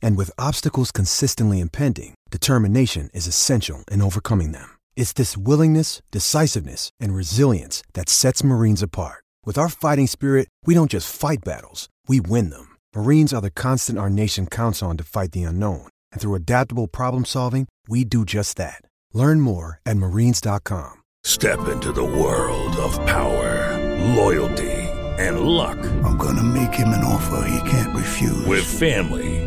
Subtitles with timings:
[0.00, 4.78] And with obstacles consistently impending, determination is essential in overcoming them.
[4.94, 9.24] It's this willingness, decisiveness, and resilience that sets Marines apart.
[9.44, 12.76] With our fighting spirit, we don't just fight battles, we win them.
[12.94, 15.88] Marines are the constant our nation counts on to fight the unknown.
[16.12, 18.82] And through adaptable problem solving, we do just that.
[19.12, 21.02] Learn more at marines.com.
[21.24, 23.76] Step into the world of power,
[24.14, 24.70] loyalty,
[25.18, 25.78] and luck.
[26.04, 28.46] I'm gonna make him an offer he can't refuse.
[28.46, 29.46] With family,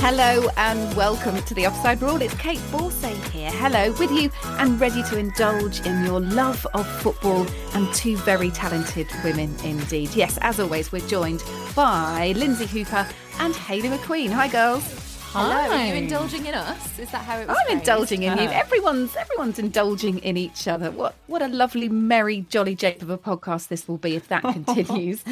[0.00, 2.22] Hello and welcome to the Offside Rule.
[2.22, 3.50] It's Kait Borsay here.
[3.50, 8.50] Hello, with you and ready to indulge in your love of football and two very
[8.50, 10.10] talented women indeed.
[10.14, 11.42] Yes, as always, we're joined
[11.74, 13.06] by Lynsey Hooper
[13.40, 14.30] and Hayley McQueen.
[14.30, 14.84] Hi, girls.
[15.32, 15.50] Hello.
[15.54, 16.98] Are you indulging in us?
[16.98, 17.56] Is that how it was?
[17.58, 17.80] I'm phrased?
[17.80, 18.44] indulging in you.
[18.44, 18.60] Uh-huh.
[18.60, 20.90] Everyone's everyone's indulging in each other.
[20.90, 24.42] What what a lovely, merry, jolly jape of a podcast this will be if that
[24.54, 25.22] continues.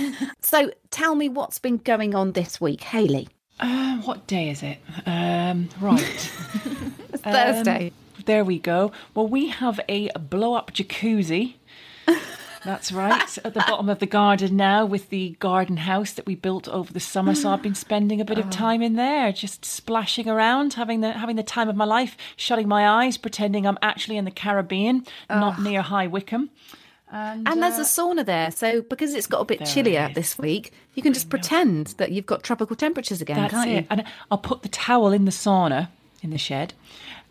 [0.43, 3.29] so, tell me what's been going on this week, Hayley.
[3.59, 4.79] Uh, what day is it?
[5.07, 6.33] Um, right.
[7.13, 7.87] It's Thursday.
[8.19, 8.93] Um, there we go.
[9.15, 11.55] Well, we have a blow up jacuzzi.
[12.65, 13.39] That's right.
[13.45, 16.93] At the bottom of the garden now with the garden house that we built over
[16.93, 17.35] the summer.
[17.35, 21.13] So I've been spending a bit of time in there, just splashing around, having the
[21.13, 25.07] having the time of my life, shutting my eyes, pretending I'm actually in the Caribbean,
[25.31, 26.51] not near High Wycombe.
[27.13, 30.11] And, And there's a uh, sauna there, so because it's got a bit There chillier
[30.15, 33.81] this week, you can just pretend that you've got tropical temperatures again, That's can't it.
[33.83, 33.87] you?
[33.91, 35.89] And I'll put the towel in the sauna
[36.23, 36.75] in the shed.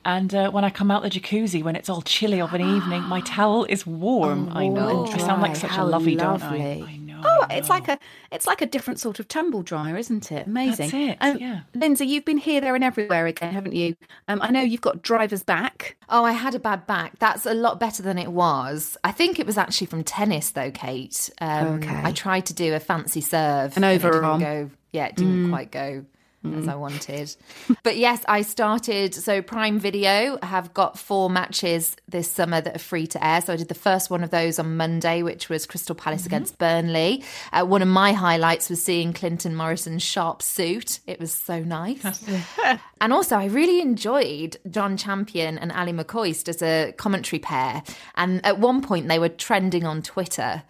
[0.05, 3.01] And uh, when I come out the jacuzzi, when it's all chilly of an evening,
[3.03, 4.49] my towel is warm.
[4.53, 5.07] I know.
[5.07, 6.61] I sound like such How a lovey, don't lovely.
[6.61, 6.85] I?
[6.87, 7.04] I know.
[7.27, 7.97] Oh, it's like a
[8.31, 10.47] it's like a different sort of tumble dryer, isn't it?
[10.47, 10.89] Amazing.
[10.89, 11.61] That's it, Um, yeah.
[11.73, 13.95] Lynsey, you've been here, there, and everywhere again, haven't you?
[14.27, 15.97] Um, I know you've got driver's back.
[16.09, 17.17] Oh, I had a bad back.
[17.19, 18.97] That's a lot better than it was.
[19.03, 21.29] I think it was actually from tennis, though, Kait.
[21.41, 22.01] Um, Okay.
[22.03, 23.75] I tried to do a fancy serve.
[23.77, 24.39] An and it didn't overarm.
[24.39, 24.69] go.
[24.91, 26.05] Yeah, it didn't quite go
[26.53, 27.35] as I wanted.
[27.83, 29.13] but yes, I started.
[29.13, 33.41] So Prime Video have got four matches this summer that are free to air.
[33.41, 36.57] So I did the first one of those on Monday, which was Crystal Palace against
[36.57, 37.23] Burnley.
[37.51, 40.99] Uh, one of my highlights was seeing Clinton Morrison's sharp suit.
[41.07, 42.23] It was so nice.
[43.01, 47.83] And also, I really enjoyed John Champion and Ali McCoist as a commentary pair.
[48.15, 50.63] And at one point, they were trending on Twitter.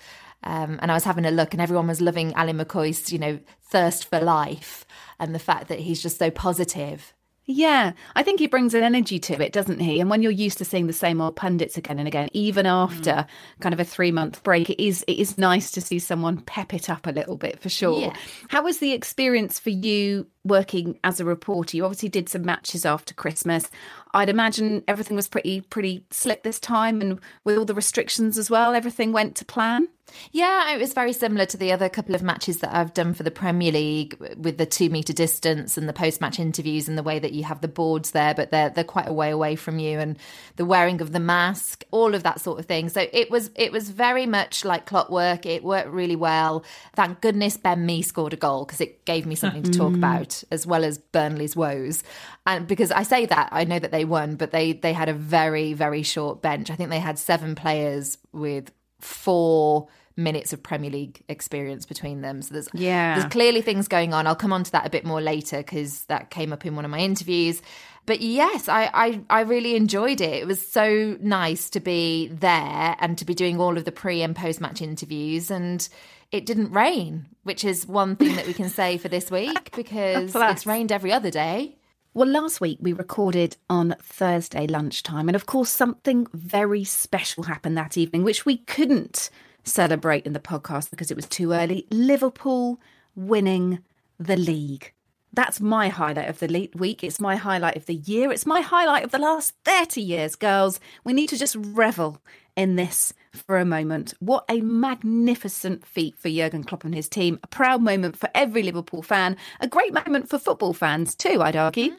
[0.43, 3.39] Um, and I was having a look, and everyone was loving Ali McCoist's, you know,
[3.63, 4.85] thirst for life
[5.19, 7.13] and the fact that he's just so positive.
[7.47, 9.99] Yeah, I think he brings an energy to it, doesn't he?
[9.99, 13.11] And when you're used to seeing the same old pundits again and again, even after
[13.11, 13.27] mm.
[13.59, 16.73] kind of a three month break, it is it is nice to see someone pep
[16.73, 18.01] it up a little bit for sure.
[18.01, 18.15] Yeah.
[18.49, 21.75] How was the experience for you working as a reporter?
[21.75, 23.69] You obviously did some matches after Christmas.
[24.13, 28.49] I'd imagine everything was pretty pretty slick this time, and with all the restrictions as
[28.49, 29.89] well, everything went to plan.
[30.31, 33.23] Yeah, it was very similar to the other couple of matches that I've done for
[33.23, 37.03] the Premier League with the two meter distance and the post match interviews and the
[37.03, 39.79] way that you have the boards there, but they're they're quite a way away from
[39.79, 40.17] you and
[40.57, 42.89] the wearing of the mask, all of that sort of thing.
[42.89, 45.45] So it was it was very much like clockwork.
[45.45, 46.63] It worked really well.
[46.95, 49.97] Thank goodness Ben Mee scored a goal because it gave me something to talk mm.
[49.97, 52.03] about as well as Burnley's woes.
[52.45, 55.13] And because I say that, I know that they won, but they they had a
[55.13, 56.69] very very short bench.
[56.69, 59.87] I think they had seven players with four
[60.17, 62.41] minutes of Premier League experience between them.
[62.41, 63.15] So there's Yeah.
[63.19, 64.27] there's clearly things going on.
[64.27, 66.85] I'll come on to that a bit more later because that came up in one
[66.85, 67.61] of my interviews.
[68.05, 70.33] But yes, I, I I really enjoyed it.
[70.41, 74.21] It was so nice to be there and to be doing all of the pre
[74.21, 75.87] and post match interviews and
[76.31, 80.35] it didn't rain, which is one thing that we can say for this week because
[80.35, 81.77] it's rained every other day.
[82.13, 87.77] Well, last week we recorded on Thursday lunchtime, and of course, something very special happened
[87.77, 89.29] that evening, which we couldn't
[89.65, 91.87] celebrate in the podcast because it was too early.
[91.91, 92.79] Liverpool
[93.15, 93.79] winning
[94.17, 94.93] the league.
[95.33, 97.03] That's my highlight of the week.
[97.03, 98.31] It's my highlight of the year.
[98.31, 100.79] It's my highlight of the last 30 years, girls.
[101.03, 102.21] We need to just revel
[102.55, 104.13] in this for a moment.
[104.19, 107.39] What a magnificent feat for Jurgen Klopp and his team.
[107.43, 109.37] A proud moment for every Liverpool fan.
[109.59, 111.91] A great moment for football fans, too, I'd argue.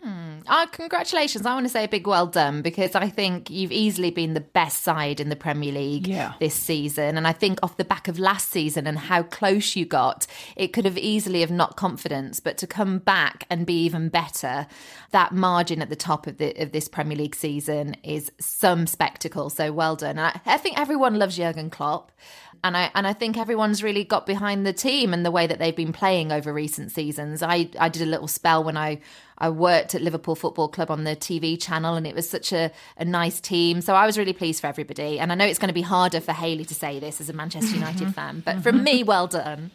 [0.48, 1.46] Oh, congratulations.
[1.46, 4.40] I want to say a big well done because I think you've easily been the
[4.40, 6.34] best side in the Premier League Yeah.
[6.40, 7.16] this season.
[7.16, 10.68] And I think off the back of last season and how close you got, it
[10.72, 12.40] could have easily have knocked confidence.
[12.40, 14.66] But to come back and be even better,
[15.10, 19.50] that margin at the top of, the, of this Premier League season is some spectacle.
[19.50, 20.18] So well done.
[20.18, 22.12] I, I think everyone loves Jurgen Klopp.
[22.64, 25.58] And I and I think everyone's really got behind the team and the way that
[25.58, 27.43] they've been playing over recent seasons.
[27.43, 29.00] I, I did a little spell when I,
[29.38, 32.73] I worked at Liverpool Football Club on the TV channel and it was such a,
[32.96, 33.81] a nice team.
[33.82, 35.20] So I was really pleased for everybody.
[35.20, 37.32] And I know it's going to be harder for Hayley to say this as a
[37.32, 37.81] Manchester mm-hmm.
[37.81, 38.62] United fan, but mm-hmm.
[38.62, 39.70] from me, well done.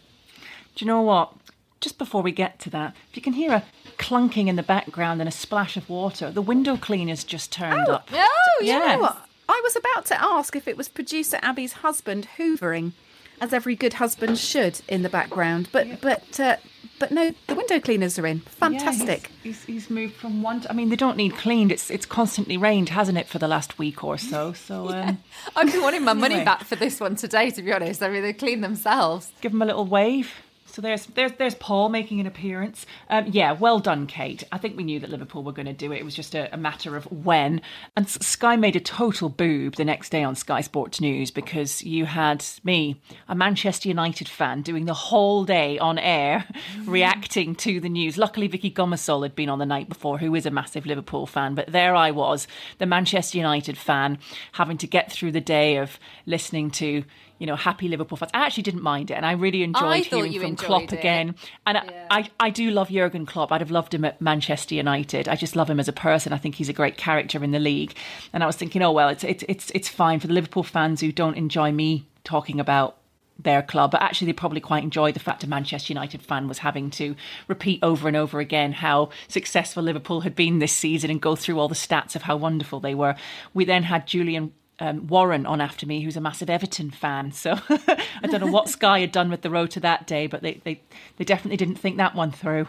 [0.76, 1.34] Do you know what?
[1.82, 3.64] Just before we get to that, if you can hear a
[3.98, 7.94] clunking in the background and a splash of water, the window cleaner's just turned oh,
[7.94, 8.10] up.
[8.12, 9.16] Oh, you Yeah.
[9.52, 12.94] I was about to ask if it was producer Abby's husband hoovering,
[13.40, 15.68] as every good husband should, in the background.
[15.72, 16.56] But but uh,
[17.00, 18.40] but no, the window cleaners are in.
[18.42, 19.24] Fantastic.
[19.24, 20.62] Yeah, he's, he's, he's moved from one.
[20.62, 21.72] To, I mean, they don't need cleaned.
[21.72, 24.54] It's it's constantly rained, hasn't it, for the last week or so?
[24.54, 25.18] So um,
[25.56, 26.46] I've been wanting my money Anyway.
[26.46, 28.02] back for this one today, to be honest.
[28.02, 29.32] I mean, they clean themselves.
[29.42, 30.32] give them a little wave.
[30.72, 32.86] So there's there's there's Paul making an appearance.
[33.10, 34.44] Um, yeah, well done, Kait.
[34.52, 35.98] I think we knew that Liverpool were going to do it.
[35.98, 37.62] It was just a, a matter of when.
[37.98, 42.06] And Sky made a total boob the next day on Sky Sports News because you
[42.06, 46.46] had me, a Manchester United fan, doing the whole day on air,
[46.86, 48.18] reacting to the news.
[48.18, 51.54] Luckily, Vicky Gomersall had been on the night before, who is a massive Liverpool fan.
[51.54, 52.48] But there I was,
[52.78, 54.20] the Manchester United fan,
[54.54, 57.04] having to get through the day of listening to.
[57.42, 58.30] You know, happy Liverpool fans.
[58.36, 60.94] I actually didn't mind it, and I really enjoyed I hearing from enjoyed Klopp it.
[60.94, 61.34] again.
[61.66, 63.52] And I, I, I do love Jurgen Klopp.
[63.52, 65.28] I'd have loved him at Manchester United.
[65.28, 66.34] I just love him as a person.
[66.34, 67.96] I think he's a great character in the league.
[68.32, 71.02] And I was thinking, oh well, it's it's it's it's fine for the Liverpool fans
[71.02, 72.98] who don't enjoy me talking about
[73.44, 76.60] their club, but actually they probably quite enjoyed the fact a Manchester United fan was
[76.60, 77.16] having to
[77.48, 81.60] repeat over and over again how successful Liverpool had been this season and go through
[81.60, 83.16] all the stats of how wonderful they were.
[83.54, 87.32] We then had Julian um, Warren on after me, who's a massive Everton fan.
[87.32, 90.42] So I don't know what Sky had done with the road to that day, but
[90.42, 90.82] they, they,
[91.18, 92.68] they definitely didn't think that one through.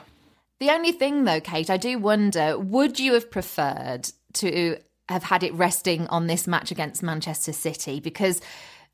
[0.61, 4.77] The only thing, though, Kait, I do wonder would you have preferred to
[5.09, 7.99] have had it resting on this match against Manchester City?
[7.99, 8.43] Because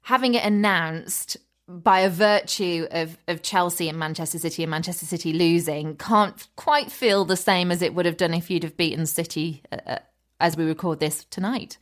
[0.02, 1.36] having it announced
[1.66, 6.90] by a virtue of, of Chelsea and Manchester City and Manchester City losing can't quite
[6.90, 9.98] feel the same as it would have done if you'd have beaten City uh, uh,
[10.40, 11.78] as we record this tonight.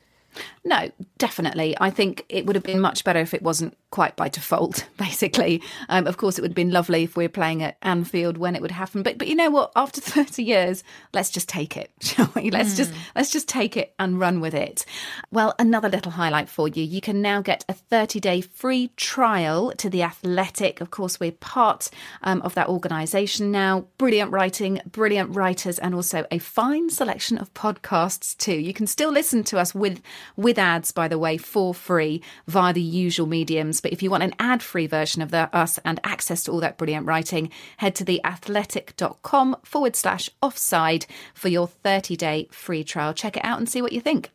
[0.65, 1.77] No, definitely.
[1.81, 5.63] I think it would have been much better if it wasn't quite by default, basically.
[5.89, 8.57] Um, of course, it would have been lovely if we were playing at Anfield when
[8.57, 9.03] it would happen.
[9.03, 9.73] But but you know what?
[9.77, 12.51] After 30 years, let's just take it, shall we?
[12.51, 14.85] Let's just let's just take it and run with it.
[15.31, 16.83] Well, another little highlight for you.
[16.83, 20.81] You can now get a 30-day free trial to The Athletic.
[20.81, 21.91] Of course, we're part
[22.23, 23.87] um, of that organisation now.
[23.99, 28.57] Brilliant writing, brilliant writers, and also a fine selection of podcasts too.
[28.57, 30.03] You can still listen to us with
[30.37, 33.76] with ads, by the way, for free via the usual mediums.
[33.81, 36.61] But if you want an ad free version of the, us and access to all
[36.61, 43.15] that brilliant writing, head to theathletic.com forward slash offside for your 30 day free trial.
[43.15, 44.31] Check it out and see what you think.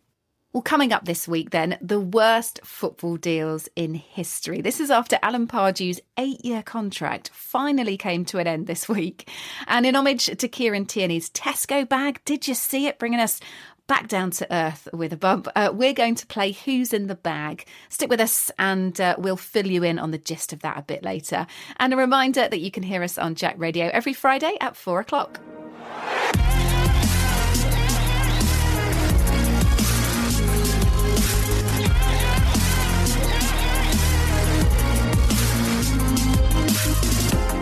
[0.53, 4.59] Well, coming up this week, then, the worst football deals in history.
[4.59, 9.29] This is after Alan Pardew's eight year contract finally came to an end this week.
[9.65, 12.99] And in homage to Kieran Tierney's Tesco bag, did you see it?
[12.99, 13.39] Bringing us
[13.87, 15.47] back down to earth with a bump.
[15.55, 17.65] Uh, we're going to play Who's in the Bag.
[17.89, 20.81] Stick with us and uh, we'll fill you in on the gist of that a
[20.81, 21.47] bit later.
[21.77, 24.99] And a reminder that you can hear us on Jack Radio every Friday at four
[24.99, 25.39] o'clock.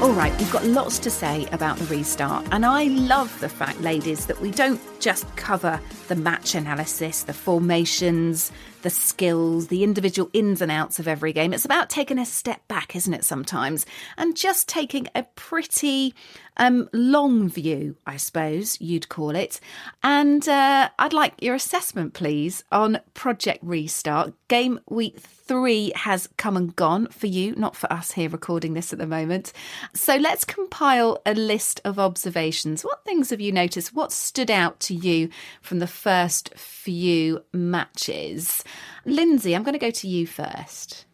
[0.02, 2.48] All right, we've got lots to say about the restart.
[2.54, 5.78] And I love the fact, ladies, that we don't just cover
[6.08, 8.50] the match analysis, the formations,
[8.82, 11.52] the skills, the individual ins and outs of every game.
[11.52, 13.86] It's about taking a step back, isn't it, sometimes?
[14.18, 16.16] And just taking a pretty
[16.60, 19.60] um, long view, I suppose you'd call it.
[20.04, 24.34] And uh, I'd like your assessment, please, on Project Restart.
[24.50, 28.94] Game week three has come and gone for you, not for us here recording this
[28.94, 29.54] at the moment.
[29.94, 32.84] So let's compile a list of observations.
[32.84, 33.96] What things have you noticed?
[33.96, 35.30] What stood out to you
[35.62, 38.64] from the first few matches?
[39.06, 41.06] Lynsey, I'm going to go to you first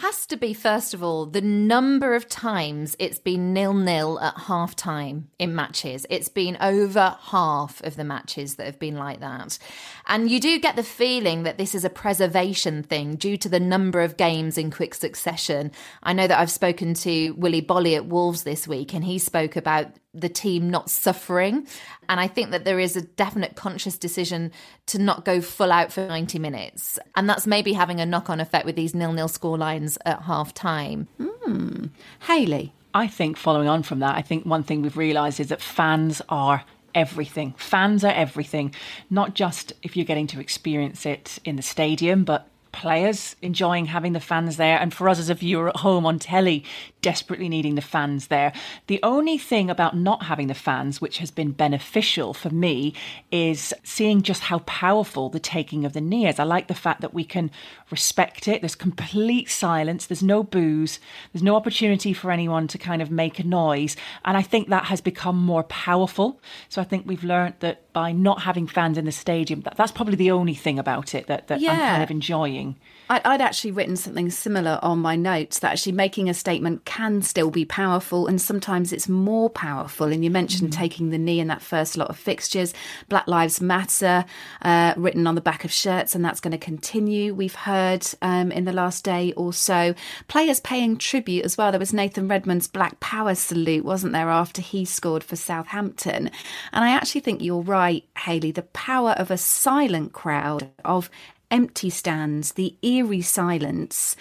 [0.00, 4.34] has to be first of all the number of times it's been nil nil at
[4.36, 6.06] half time in matches.
[6.08, 9.58] It's been over half of the matches that have been like that.
[10.06, 13.60] And you do get the feeling that this is a preservation thing due to the
[13.60, 15.70] number of games in quick succession.
[16.02, 19.54] I know that I've spoken to Willy Boly at Wolves this week and he spoke
[19.54, 21.66] about the team not suffering.
[22.08, 24.52] And I think that there is a definite conscious decision
[24.86, 26.98] to not go full out for 90 minutes.
[27.14, 30.22] And that's maybe having a knock on effect with these nil nil score lines at
[30.22, 31.08] half time.
[31.18, 31.86] Hmm.
[32.20, 32.72] Hayley.
[32.92, 36.20] I think following on from that, I think one thing we've realised is that fans
[36.28, 37.54] are everything.
[37.56, 38.74] Fans are everything,
[39.10, 44.12] not just if you're getting to experience it in the stadium, but players enjoying having
[44.12, 46.64] the fans there, and for us as a viewer at home on telly,
[47.02, 48.52] desperately needing the fans there.
[48.86, 52.94] The only thing about not having the fans, which has been beneficial for me,
[53.30, 56.38] is seeing just how powerful the taking of the knee is.
[56.38, 57.50] I like the fact that we can
[57.90, 58.62] respect it.
[58.62, 61.00] There's complete silence, there's no booze,
[61.32, 63.96] there's no opportunity for anyone to kind of make a noise.
[64.24, 66.40] And I think that has become more powerful.
[66.68, 69.92] So I think we've learned that by not having fans in the stadium, that, that's
[69.92, 71.72] probably the only thing about it that, that yeah.
[71.72, 72.76] I'm kind of enjoying.
[73.08, 77.22] I'd, I'd actually written something similar on my notes that actually making a statement can
[77.22, 80.08] still be powerful, and sometimes it's more powerful.
[80.08, 80.76] And you mentioned mm.
[80.76, 82.74] taking the knee in that first lot of fixtures.
[83.08, 84.24] Black Lives Matter
[84.62, 87.32] uh, written on the back of shirts, and that's going to continue.
[87.32, 89.94] We've heard um, in the last day or so
[90.26, 91.70] players paying tribute as well.
[91.70, 96.28] There was Nathan Redmond's Black Power salute, wasn't there, after he scored for Southampton?
[96.72, 98.50] And I actually think you're right, Hayley.
[98.50, 101.08] The power of a silent crowd, of
[101.52, 104.16] empty stands, the eerie silence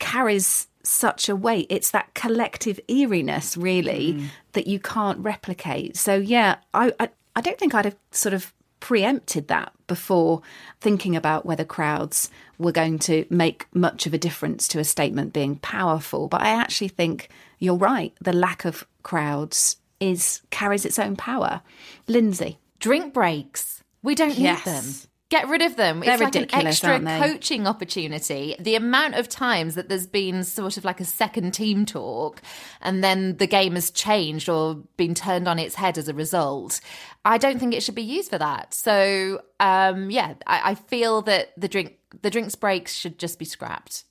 [0.00, 1.66] carries such a weight.
[1.70, 4.26] It's that collective eeriness, really, mm.
[4.52, 5.96] that you can't replicate.
[5.96, 10.40] So, yeah, I, I, I don't think I'd have sort of preempted that before
[10.80, 15.32] thinking about whether crowds were going to make much of a difference to a statement
[15.32, 16.28] being powerful.
[16.28, 18.14] But I actually think you're right.
[18.20, 21.60] The lack of crowds is carries its own power.
[22.08, 22.58] Lynsey.
[22.78, 23.84] Drink breaks.
[24.02, 24.64] We don't yes.
[24.64, 25.09] need them.
[25.30, 26.00] Get rid of them.
[26.00, 28.56] They're it's like an extra coaching opportunity.
[28.58, 32.42] The amount of times that there's been sort of like a second team talk
[32.80, 36.80] and then the game has changed or been turned on its head as a result,
[37.24, 38.74] I don't think it should be used for that.
[38.74, 43.44] So um, yeah, I, I feel that the drink the drinks breaks should just be
[43.44, 44.02] scrapped.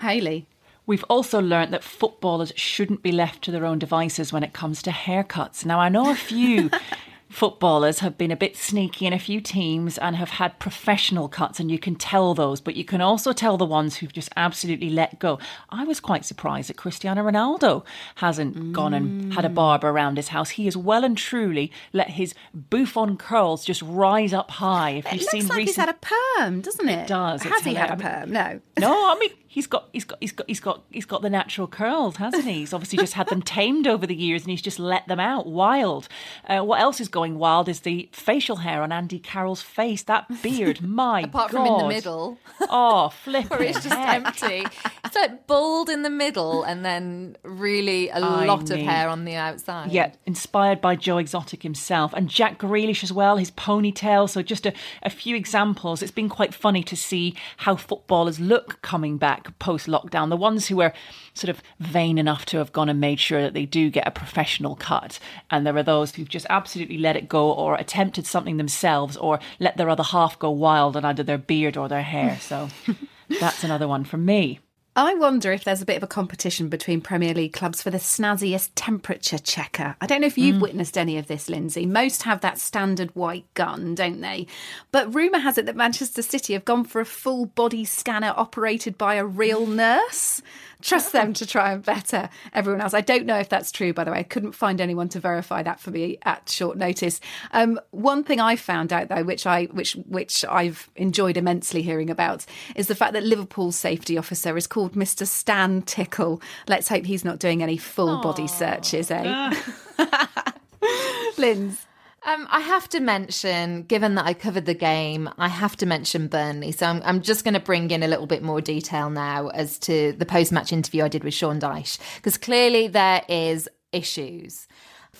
[0.00, 0.48] Hayley.
[0.86, 4.82] We've also learned that footballers shouldn't be left to their own devices when it comes
[4.82, 5.64] to haircuts.
[5.64, 6.70] Now, I know a few
[7.32, 11.58] footballers have been a bit sneaky in a few teams and have had professional cuts,
[11.58, 14.90] and you can tell those, but you can also tell the ones who've just absolutely
[14.90, 15.38] let go.
[15.70, 17.84] I was quite surprised that Cristiano Ronaldo
[18.16, 18.72] hasn't mm.
[18.72, 20.50] gone and had a barber around his house.
[20.50, 24.90] He has well and truly let his Buffon curls just rise up high.
[24.90, 25.68] If it you've looks seen like recent...
[25.68, 25.98] he's had a
[26.38, 26.98] perm, doesn't it?
[27.00, 27.42] It does.
[27.42, 28.30] Has he had a perm?
[28.30, 28.60] No.
[28.78, 31.66] No, I mean he's got he's got he's got he's got he's got the natural
[31.66, 32.60] curls, hasn't he?
[32.60, 35.46] He's obviously just had them tamed over the years, and he's just let them out
[35.46, 36.08] wild.
[36.48, 40.02] Uh, what else is going wild is the facial hair on Andy Carroll's face.
[40.04, 41.58] That beard, my apart God.
[41.58, 42.38] from in the middle.
[42.74, 43.50] Oh, flip!
[43.50, 44.24] Where it's just heck.
[44.24, 44.64] empty.
[45.04, 49.08] It's like bald in the middle, and then really a I lot mean, of hair
[49.08, 49.90] on the outside.
[49.90, 53.36] Yeah, inspired by Joe Exotic himself, and Jack Grealish as well.
[53.36, 54.30] His ponytail.
[54.30, 56.02] So just a, a few examples.
[56.02, 60.36] It's been quite funny to see how footballers look coming back back post lockdown, the
[60.36, 60.92] ones who were
[61.34, 64.10] sort of vain enough to have gone and made sure that they do get a
[64.10, 65.18] professional cut.
[65.50, 69.40] And there are those who've just absolutely let it go or attempted something themselves or
[69.58, 72.38] let their other half go wild on either their beard or their hair.
[72.40, 72.68] So
[73.40, 74.60] that's another one from me.
[74.94, 77.96] I wonder if there's a bit of a competition between Premier League clubs for the
[77.96, 79.96] snazziest temperature checker.
[80.02, 80.60] I don't know if you've mm.
[80.60, 81.86] witnessed any of this, Lynsey.
[81.86, 84.46] Most have that standard white gun, don't they?
[84.90, 88.98] But rumour has it that Manchester City have gone for a full body scanner operated
[88.98, 90.42] by a real nurse
[90.82, 92.94] trust them to try and better everyone else.
[92.94, 94.18] I don't know if that's true, by the way.
[94.18, 97.20] I couldn't find anyone to verify that for me at short notice.
[97.52, 102.10] Um, one thing I found out though, which I which which I've enjoyed immensely hearing
[102.10, 102.44] about,
[102.76, 105.26] is the fact that Liverpool's safety officer is called Mr.
[105.26, 106.42] Stan Tickle.
[106.68, 108.22] Let's hope he's not doing any full Aww.
[108.22, 109.54] body searches, eh?
[111.38, 111.86] Linz.
[112.24, 116.28] Um, I have to mention, given that I covered the game, I have to mention
[116.28, 116.70] Burnley.
[116.70, 119.76] So I'm, I'm just going to bring in a little bit more detail now as
[119.80, 124.68] to the post match interview I did with Sean Dyche, because clearly there is issues.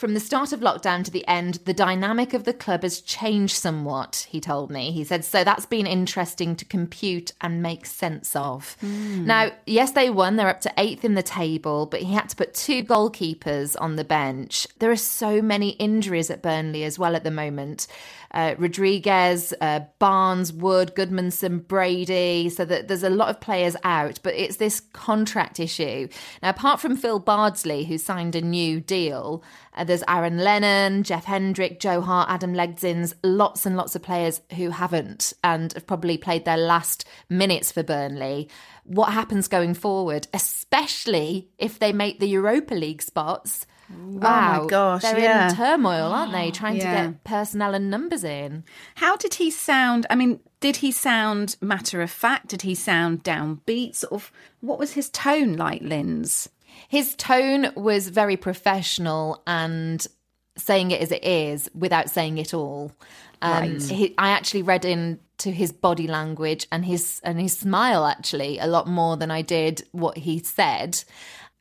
[0.02, 3.54] From the start of lockdown to the end, the dynamic of the club has changed
[3.54, 4.90] somewhat, he told me.
[4.90, 8.76] He said, so that's been interesting to compute and make sense of.
[8.82, 9.26] Mm.
[9.26, 10.34] Now, yes, they won.
[10.34, 13.94] They're up to eighth in the table, but he had to put two goalkeepers on
[13.94, 14.66] the bench.
[14.80, 17.86] There are so many injuries at Burnley as well at the moment
[18.32, 22.48] uh, Rodriguez, uh, Barnes, Wood, Gudmundsson, Brady.
[22.48, 26.08] So that there's a lot of players out, but it's this contract issue.
[26.42, 29.42] Now, apart from Phil Bardsley, who signed a new deal,
[29.74, 34.40] uh, there's Aaron Lennon, Jeff Hendrick, Joe Hart, Adam Legzdins, lots and lots of players
[34.56, 38.48] who haven't and have probably played their last minutes for Burnley.
[38.84, 43.66] What happens going forward, especially if they make the Europa League spots?
[43.98, 44.58] Wow.
[44.58, 45.02] Oh my gosh.
[45.02, 45.48] They're yeah.
[45.50, 46.50] in turmoil, aren't they?
[46.50, 47.04] Trying Yeah.
[47.04, 48.64] to get personnel and numbers in.
[48.96, 50.06] How did he sound?
[50.10, 52.48] I mean, did he sound matter of fact?
[52.48, 53.96] Did he sound downbeat?
[53.96, 56.48] Sort of, what was his tone like, Linz?
[56.88, 60.06] His tone was very professional and
[60.56, 62.92] saying it as it is without saying it all.
[63.40, 63.82] Um, Right.
[63.82, 68.66] he, I actually read into his body language and his and his smile actually a
[68.66, 71.02] lot more than I did what he said.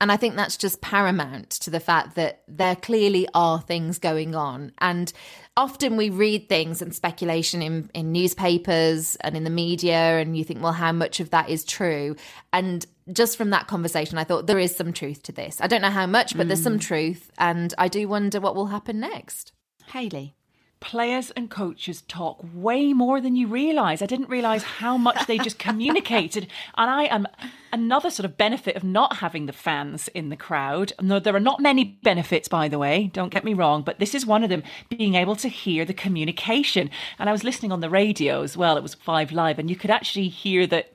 [0.02, 4.34] And I think that's just paramount to the fact that there clearly are things going
[4.34, 4.72] on.
[4.80, 5.14] And
[5.56, 10.44] often we read things and speculation in, in newspapers and in the media, and you
[10.44, 12.16] think, well, how much of that is true?
[12.52, 15.62] And just from that conversation, I thought there is some truth to this.
[15.62, 16.82] I don't know how much, but there's some mm.
[16.82, 17.30] truth.
[17.38, 19.52] And I do wonder what will happen next.
[19.86, 20.36] Hayley.
[20.82, 24.02] Players and coaches talk way more than you realise.
[24.02, 26.48] I didn't realise how much they just communicated.
[26.76, 27.28] And I am
[27.72, 30.92] another sort of benefit of not having the fans in the crowd.
[31.00, 34.16] No, there are not many benefits, by the way, don't get me wrong, but this
[34.16, 36.90] is one of them being able to hear the communication.
[37.20, 39.76] And I was listening on the radio as well, it was Five Live, and you
[39.76, 40.94] could actually hear that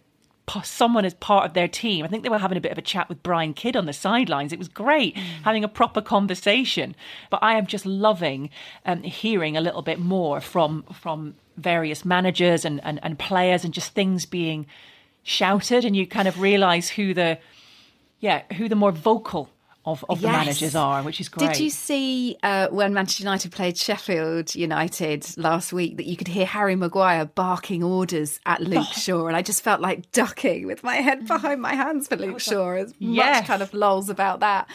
[0.63, 2.05] someone as part of their team.
[2.05, 3.93] I think they were having a bit of a chat with Brian Kidd on the
[3.93, 4.53] sidelines.
[4.53, 6.95] It was great having a proper conversation.
[7.31, 8.51] But I am just loving
[8.85, 13.73] um, hearing a little bit more from from various managers and, and, and players and
[13.73, 14.67] just things being
[15.23, 17.39] shouted and you kind of realise who the
[18.21, 19.51] yeah, who the more vocal
[19.87, 21.53] of, of the managers are, which is great.
[21.53, 26.27] Did you see uh, when Manchester United played Sheffield United last week that you could
[26.29, 29.27] hear Harry Maguire barking orders at Luke Shaw?
[29.29, 32.73] And I just felt like ducking with my head behind my hands for Luke Shaw.
[32.73, 33.41] As Yes.
[33.43, 34.69] much kind of lols about that.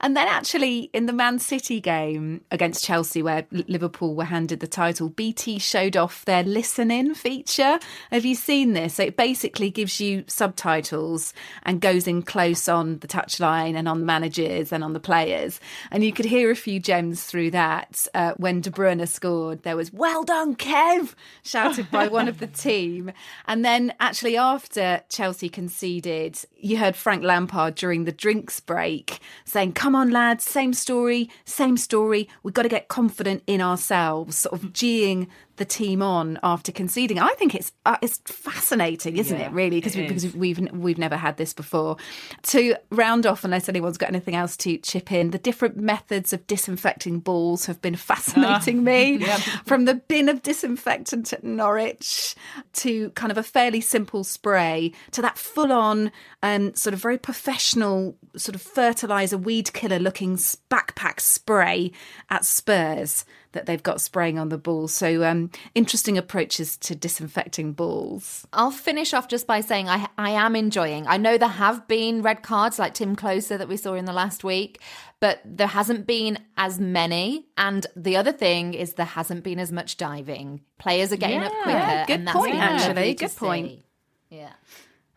[0.00, 4.66] And then actually in the Man City game against Chelsea, where Liverpool were handed the
[4.66, 7.78] title, BT showed off their listening feature.
[8.10, 8.94] Have you seen this?
[8.96, 14.00] So it basically gives you subtitles and goes in close on the touchline and on
[14.00, 15.60] the managers and on the players.
[15.90, 18.06] And you could hear a few gems through that.
[18.14, 22.46] Uh, when De Bruyne scored, there was "Well done, Kev!" shouted by one of the
[22.66, 23.12] team.
[23.46, 29.72] And then actually after Chelsea conceded, you heard Frank Lampard during the drinks break saying,
[29.72, 32.28] "Come on, lads, same story, same story.
[32.42, 37.18] We've got to get confident in ourselves." Sort of geeing the team on after conceding.
[37.18, 39.52] I think it's uh, it's fascinating, isn't Yeah, it?
[39.52, 41.96] Really, because it we, because we've, we've never had this before.
[42.44, 46.46] To round off, unless anyone's got anything else to chip in, the different methods of
[46.46, 49.18] disinfecting balls have been fascinating me.
[49.66, 52.34] From the bin of disinfectant at Norwich
[52.74, 56.10] to kind of a fairly simple spray to that full on
[56.42, 61.92] um, sort of very professional sort of fertilizer weed killer looking backpack spray
[62.30, 64.92] at Spurs that they've got spraying on the balls.
[64.92, 68.46] So um, interesting approaches to disinfecting balls.
[68.52, 71.06] I'll finish off just by saying I I am enjoying.
[71.06, 74.12] I know there have been red cards like Tim Closer that we saw in the
[74.12, 74.80] last week,
[75.20, 77.46] but there hasn't been as many.
[77.56, 80.60] And the other thing is there hasn't been as much diving.
[80.78, 82.04] Players are getting up quicker.
[82.06, 83.14] good and that's point, actually.
[83.14, 83.68] Good point.
[83.68, 83.84] see.
[84.30, 84.52] Yeah.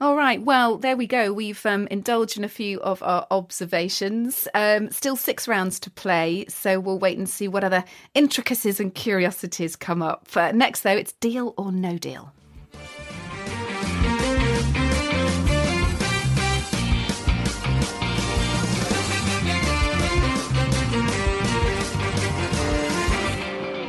[0.02, 0.42] All right.
[0.42, 1.32] Well, there we go.
[1.32, 4.48] We've um, indulged in a few of our observations.
[4.56, 7.84] Um, still six rounds to play, so we'll wait and see what other
[8.16, 10.28] intricacies and curiosities come up.
[10.34, 12.34] Uh, next, though, it's deal or no deal.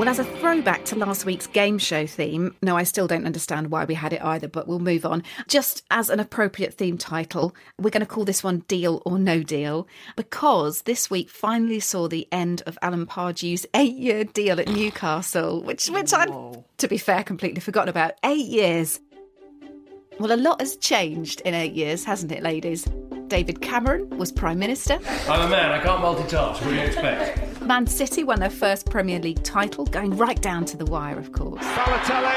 [0.02, 3.70] Well, as a throwback to last week's game show theme, no, I still don't understand
[3.70, 5.22] why we had it either, but we'll move on.
[5.46, 9.44] Just as an appropriate theme title, we're going to call this one Deal or No
[9.44, 9.86] Deal,
[10.16, 15.62] because this week finally saw the end of Alan Pardew's eight year deal at Newcastle,
[15.62, 16.30] which, which I'd,
[16.78, 18.14] to be fair, completely forgotten about.
[18.24, 18.98] Eight years.
[20.18, 22.88] Well, a lot has changed in eight years, hasn't it, ladies?
[23.28, 24.98] David Cameron was Prime Minister.
[25.28, 26.54] I'm a man, I can't multitask.
[26.54, 27.41] What do you expect?
[27.66, 31.32] Man City won their first Premier League title, going right down to the wire, of
[31.32, 31.62] course.
[31.62, 32.34] Balotelli,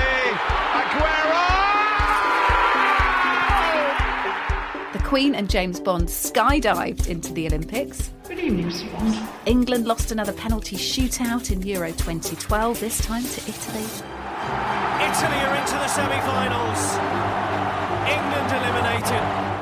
[0.72, 1.34] Aguero!
[4.94, 8.12] The Queen and James Bond skydived into the Olympics.
[8.28, 8.92] Good evening, Mr.
[8.94, 9.28] Bond.
[9.46, 13.84] England lost another penalty shootout in Euro 2012, this time to Italy.
[15.02, 16.98] Italy are into the semi-finals.
[18.08, 19.55] England eliminated.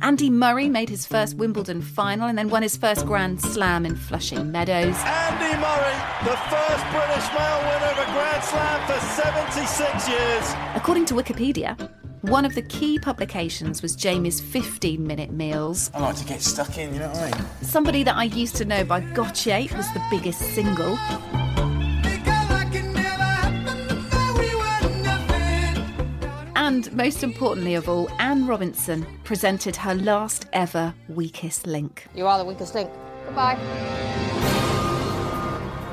[0.00, 3.96] Andy Murray made his first Wimbledon final and then won his first Grand Slam in
[3.96, 4.94] Flushing Meadows.
[5.04, 10.54] Andy Murray, the first British male winner of a Grand Slam for 76 years.
[10.74, 11.90] According to Wikipedia,
[12.22, 15.90] one of the key publications was Jamie's 15 minute meals.
[15.94, 17.48] I like to get stuck in, you know what I mean?
[17.62, 20.98] Somebody that I used to know by Gotye was the biggest single.
[26.68, 32.06] And most importantly of all, Anne Robinson presented her last ever Weakest Link.
[32.14, 32.90] You are the weakest link.
[33.24, 33.54] Goodbye.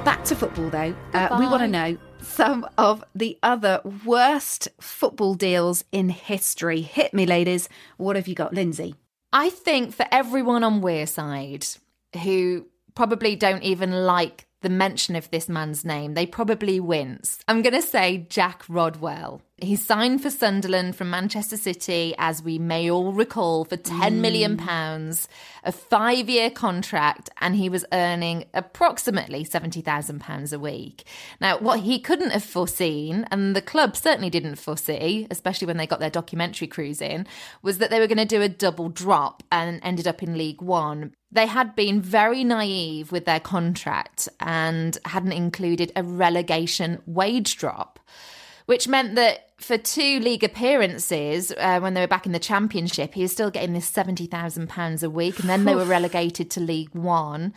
[0.04, 0.94] Back to football though.
[1.14, 6.82] Uh, we want to know some of the other worst football deals in history.
[6.82, 7.70] Hit me, ladies.
[7.96, 8.96] What have you got, Lynsey?
[9.32, 11.80] I think for everyone on Wearside
[12.22, 17.40] who probably don't even like the mention of this man's name, they probably wince.
[17.48, 19.42] I'm going to say Jack Rodwell.
[19.58, 24.20] He signed for Sunderland from Manchester City, as we may all recall, for £10 mm.
[24.20, 25.30] million pounds,
[25.64, 31.06] a five year contract, and he was earning approximately £70,000 a week.
[31.40, 35.88] Now, what he couldn't have foreseen, and the club certainly didn't foresee, especially when they
[35.88, 37.26] got their documentary crews in,
[37.62, 40.62] was that they were going to do a double drop and ended up in League
[40.62, 41.14] One.
[41.32, 48.00] They had been very naive with their contract and hadn't included a relegation wage drop
[48.66, 53.14] which meant that for two league appearances, uh, when they were back in the championship,
[53.14, 55.40] he was still getting this £70,000 a week.
[55.40, 57.54] And then they were relegated to League One.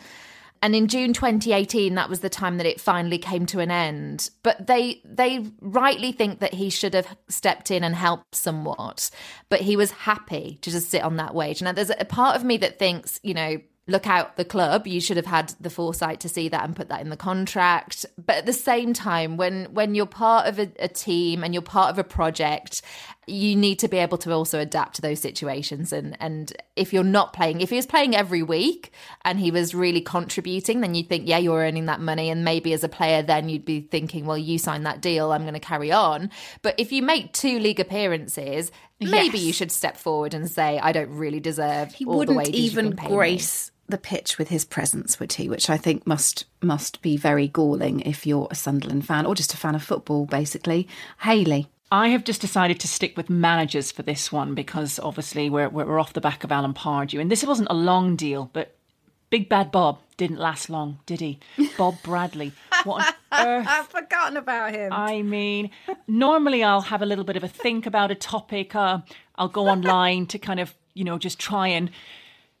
[0.61, 4.29] And in June 2018, that was the time that it finally came to an end.
[4.43, 9.09] But they they rightly think that he should have stepped in and helped somewhat.
[9.47, 11.61] But he was happy to just sit on that wage.
[11.61, 15.01] Now, there's a part of me that thinks, you know, look out the club you
[15.01, 18.37] should have had the foresight to see that and put that in the contract but
[18.37, 21.89] at the same time when when you're part of a, a, team and you're part
[21.89, 22.81] of a project
[23.27, 27.03] you need to be able to also adapt to those situations and and if you're
[27.03, 28.91] not playing if he was playing every week
[29.23, 32.73] and he was really contributing then you'd think yeah you're earning that money and maybe
[32.73, 35.59] as a player then you'd be thinking well you signed that deal i'm going to
[35.59, 36.29] carry on
[36.61, 39.45] but if you make two league appearances maybe Yes.
[39.47, 42.91] you should step forward and say i don't really deserve He all the wouldn't even
[42.91, 45.49] been me." grace the pitch with his presence, would he?
[45.49, 49.53] Which I think must must be very galling if you're a Sunderland fan or just
[49.53, 50.87] a fan of football, basically.
[51.19, 51.67] Hayley.
[51.91, 55.99] I have just decided to stick with managers for this one because obviously we're, we're
[55.99, 57.19] off the back of Alan Pardew.
[57.19, 58.75] And this wasn't a long deal, but
[59.31, 61.39] Big Bad Bob didn't last long, did he?
[61.77, 62.51] Bob Bradley.
[62.83, 63.67] What on earth?
[63.67, 64.93] I've forgotten about him.
[64.93, 65.71] I mean,
[66.07, 68.75] normally I'll have a little bit of a think about a topic.
[68.75, 68.99] Uh,
[69.35, 71.89] I'll go online to kind of, you know, just try and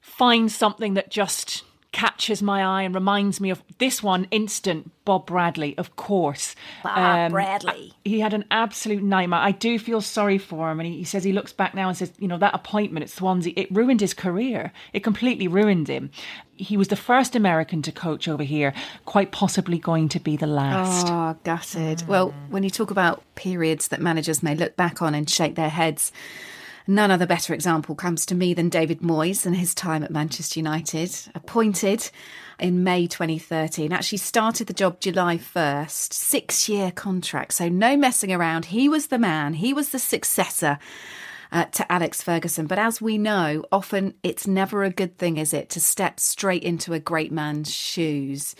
[0.01, 5.25] find something that just catches my eye and reminds me of this one instant Bob
[5.25, 6.55] Bradley, of course.
[6.83, 7.93] Um, Bob Bradley.
[8.05, 9.39] He had an absolute nightmare.
[9.39, 10.79] I do feel sorry for him.
[10.79, 13.09] And he, he says he looks back now and says, you know, that appointment at
[13.09, 14.71] Swansea, it ruined his career.
[14.93, 16.11] It completely ruined him.
[16.55, 18.73] He was the first American to coach over here,
[19.05, 21.07] quite possibly going to be the last.
[21.09, 22.07] Oh, gutted.
[22.07, 25.69] Well, when you talk about periods that managers may look back on and shake their
[25.69, 26.11] heads,
[26.89, 30.59] none other better example comes to me than David Moyes and his time at Manchester
[30.59, 31.15] United.
[31.35, 32.09] Appointed
[32.59, 38.33] in May 2013, actually started the job July 1st, six year contract, so no messing
[38.33, 38.65] around.
[38.65, 40.79] He was the man, he was the successor.
[41.51, 42.67] Uh, to Alex Ferguson.
[42.67, 46.61] But as we know, often it's never a good thing, is it, to step straight
[46.61, 48.55] into a great man's shoes.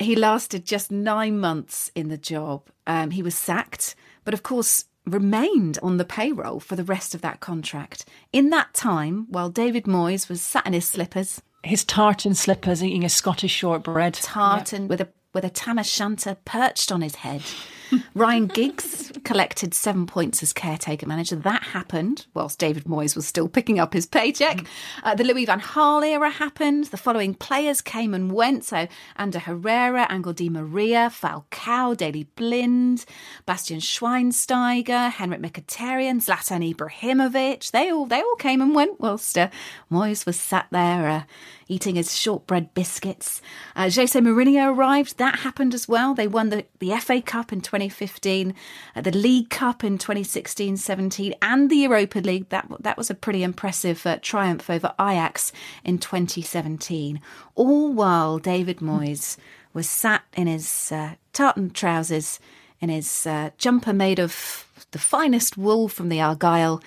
[0.00, 2.64] He lasted just nine months in the job.
[2.84, 7.20] Um, he was sacked, but of course, remained on the payroll for the rest of
[7.22, 8.04] that contract.
[8.32, 13.04] In that time, while David Moyes was sat in his slippers, His tartan slippers, eating
[13.04, 14.14] a Scottish shortbread.
[14.14, 17.42] tartan with a with a tam o' shanter perched on his head.
[18.14, 21.36] Ryan Giggs collected seven points as caretaker manager.
[21.36, 24.64] That happened whilst David Moyes was still picking up his paycheck.
[25.02, 26.84] Uh, the Louis Van Gaal era happened.
[26.84, 28.64] The following players came and went.
[28.64, 33.04] So Ander Herrera, Angel Di Maria, Falcao, Daley Blind,
[33.44, 37.70] Bastian Schweinsteiger, Henrikh Mkhitaryan, Zlatan Ibrahimovic.
[37.70, 39.48] They all they all came and went whilst uh,
[39.90, 41.22] Moyes was sat there uh,
[41.68, 43.40] eating his shortbread biscuits.
[43.74, 45.18] Uh, Jose Mourinho arrived.
[45.18, 46.14] That happened as well.
[46.14, 48.54] They won the, the FA Cup in 2015,
[48.94, 52.48] uh, the League Cup in 2016-17, and the Europa League.
[52.48, 55.52] That that was a pretty impressive uh, triumph over Ajax
[55.84, 57.20] in 2017.
[57.54, 59.36] All while David Moyes
[59.74, 62.40] was sat in his uh, tartan trousers,
[62.80, 66.82] in his uh, jumper made of the finest wool from the Argyle,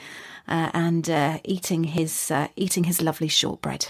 [0.48, 3.88] uh, and uh, eating his eating his lovely shortbread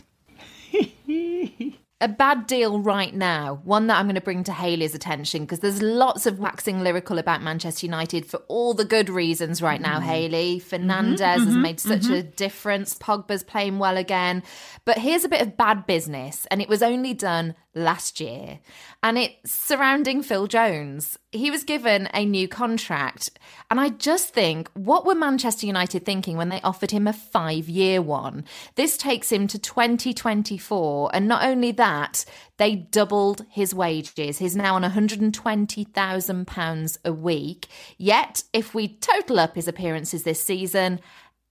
[2.02, 5.60] a bad deal right now, one that I'm going to bring to Hayley's attention because
[5.60, 10.00] there's lots of waxing lyrical about Manchester United for all the good reasons right now,
[10.00, 10.04] mm.
[10.04, 10.62] Hayley.
[10.62, 12.14] Fernandes mm-hmm, has mm-hmm, made such mm-hmm.
[12.14, 12.98] a difference.
[12.98, 14.44] Pogba's playing well again.
[14.86, 18.60] But here's a bit of bad business, and it was only done last year,
[19.04, 21.20] and it's surrounding Phil Jones.
[21.32, 23.30] He was given a new contract,
[23.70, 27.70] and I just think, what were Manchester United thinking when they offered him a five
[27.70, 28.46] year one?
[28.76, 32.26] This takes him to 2024, and not only that,
[32.58, 34.40] they doubled his wages.
[34.40, 37.68] He's now on £120,000 a week.
[37.98, 41.00] Yet, if we total up his appearances this season,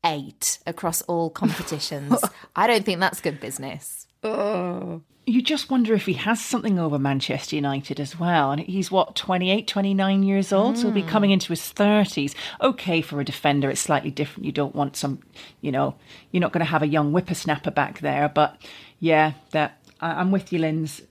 [0.04, 2.20] eight across all competitions.
[2.56, 4.06] I don't think that's good business.
[4.22, 8.50] Oh you just wonder if he has something over Manchester United as well.
[8.50, 10.74] And he's what, 28, 29 years old?
[10.74, 10.78] Mm.
[10.78, 12.34] So he'll be coming into his 30s.
[12.60, 14.46] Okay, for a defender, it's slightly different.
[14.46, 15.20] You don't want some,
[15.60, 15.94] you know,
[16.30, 18.28] you're not going to have a young whippersnapper back there.
[18.28, 18.60] But
[19.00, 21.02] yeah, that I'm with you, Linz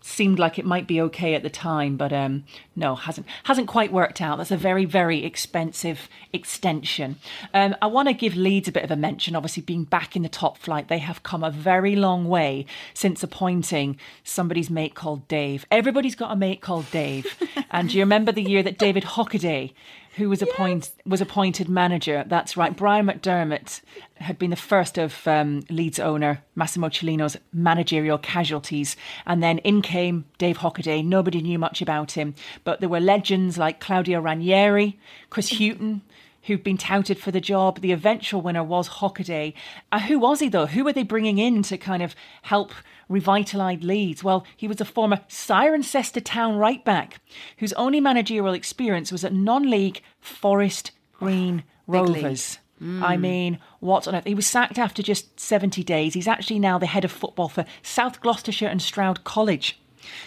[0.00, 2.44] seemed like it might be okay at the time, but um,
[2.74, 4.38] no, hasn't hasn't quite worked out.
[4.38, 7.16] That's a very very expensive extension.
[7.54, 9.36] Um, I want to give Leeds a bit of a mention.
[9.36, 13.22] Obviously, being back in the top flight, they have come a very long way since
[13.22, 15.66] appointing somebody's mate called Dave.
[15.70, 17.26] Everybody's got a mate called Dave,
[17.70, 19.72] and do you remember the year that David Hockaday
[20.16, 21.06] who was appointed yes.
[21.06, 22.24] was appointed manager.
[22.26, 22.74] That's right.
[22.74, 23.82] Brian McDermott
[24.16, 29.82] had been the first of um, Leeds owner Massimo Cellino's managerial casualties, and then in
[29.82, 31.04] came Dave Hockaday.
[31.04, 34.98] Nobody knew much about him, but there were legends like Claudio Ranieri,
[35.28, 36.00] Chris Hughton,
[36.46, 37.80] who'd been touted for the job.
[37.80, 39.54] The eventual winner was Hockaday.
[39.92, 40.66] Uh, who was he though?
[40.66, 42.72] Who were they bringing in to kind of help
[43.10, 44.24] revitalise Leeds?
[44.24, 47.20] Well, he was a former Cirencester Town right back
[47.58, 52.58] whose only managerial experience was at non-league Forest Green Rovers.
[52.82, 53.02] Mm.
[53.02, 54.26] I mean, what on earth?
[54.26, 56.14] He was sacked after just 70 days.
[56.14, 59.80] He's actually now the head of football for South Gloucestershire and Stroud College.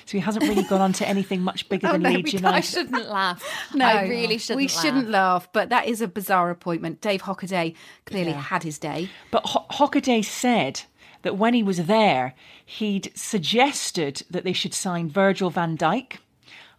[0.06, 2.58] So he hasn't really gone on to anything much bigger oh, than no, Leeds United.
[2.58, 3.44] I shouldn't laugh.
[3.76, 4.58] No, I really shouldn't.
[4.58, 4.82] We laugh.
[4.82, 7.02] shouldn't laugh, but that is a bizarre appointment.
[7.02, 8.42] Dave Hockaday clearly yeah.
[8.42, 9.10] had his day.
[9.32, 10.82] But Ho- Hockaday said
[11.22, 12.34] that when he was there,
[12.66, 16.18] he'd suggested that they should sign Virgil van Dijk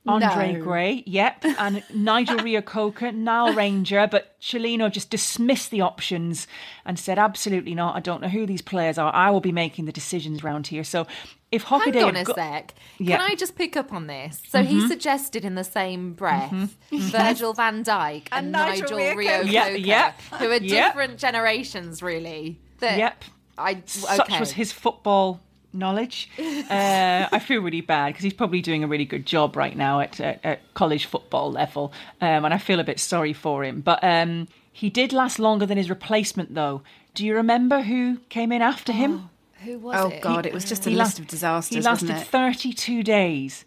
[0.06, 0.62] Andre no.
[0.62, 6.46] Gray, yep, and Nigel Reo-Coker, Nile Ranger, but Cellino just dismissed the options
[6.86, 7.96] and said, absolutely not.
[7.96, 9.14] I don't know who these players are.
[9.14, 10.84] I will be making the decisions around here.
[10.84, 11.06] So
[11.52, 11.94] if Hockaday...
[11.94, 12.74] Hang on a sec.
[12.98, 13.18] Yeah.
[13.18, 14.40] Can I just pick up on this?
[14.48, 14.68] So mm-hmm.
[14.68, 16.98] he suggested in the same breath mm-hmm.
[16.98, 20.20] Virgil van Dijk and, and Nigel, Nigel Reo-Coker, yep, yep.
[20.38, 21.18] who are different yep.
[21.18, 22.58] generations, really.
[22.78, 23.24] That yep.
[23.58, 23.82] I, okay.
[23.86, 25.40] Such was his football
[25.72, 26.30] knowledge.
[26.70, 29.98] Uh, I feel really bad because he's probably doing a really good job right now
[29.98, 33.80] at, at, at college football level, um, and I feel a bit sorry for him.
[33.80, 36.82] But um, he did last longer than his replacement, though.
[37.14, 39.30] Do you remember who came in after him?
[39.30, 40.18] Oh, who was oh, it?
[40.18, 41.76] Oh God, it was just a he list last, of disasters.
[41.76, 43.64] He lasted thirty-two days.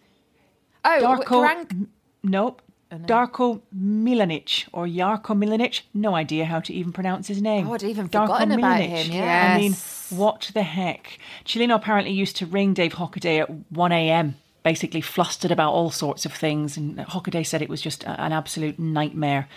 [0.86, 1.89] Oh, Darko, Karan-
[2.24, 2.62] nope.
[2.97, 3.06] No.
[3.06, 5.82] Darko Milanic or Jarko Milanic.
[5.93, 7.67] No idea how to even pronounce his name.
[7.67, 8.58] Oh, I'd even Darko forgotten Milanic.
[8.58, 9.12] about him.
[9.12, 9.73] Yeah, I mean,
[10.10, 11.19] what the heck?
[11.45, 16.25] Cellino apparently used to ring Dave Hockaday at 1 a.m., basically flustered about all sorts
[16.25, 16.77] of things.
[16.77, 19.47] And Hockaday said it was just an absolute nightmare.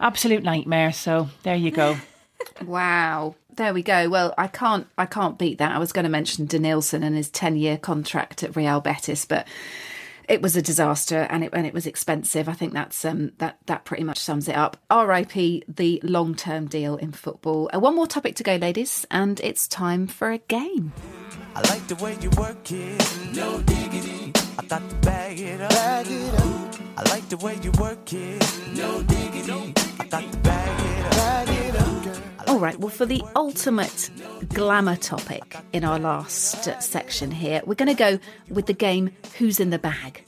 [0.00, 0.92] Absolute nightmare.
[0.92, 1.96] So there you go.
[2.64, 3.34] wow.
[3.56, 4.08] There we go.
[4.08, 5.72] Well, I can't I can't beat that.
[5.72, 9.46] I was going to mention Denilson and his 10-year contract at Real Betis, but
[10.30, 12.48] it was a disaster and it and it was expensive.
[12.48, 14.76] I think that's um, that that pretty much sums it up.
[14.88, 15.64] R.I.P.
[15.68, 17.68] the long term deal in football.
[17.74, 20.92] Uh, one more topic to go, ladies, and it's time for a game.
[21.56, 24.32] I like the way you work it, no diggity.
[24.56, 25.70] I got to bag it up.
[25.70, 26.74] Bag it up.
[26.96, 29.74] I like the way you work it, no diggity.
[29.98, 30.49] I got to bag
[32.50, 34.10] All right, well, for the ultimate
[34.48, 39.60] glamour topic in our last section here, we're going to go with the game Who's
[39.60, 40.24] in the Bag?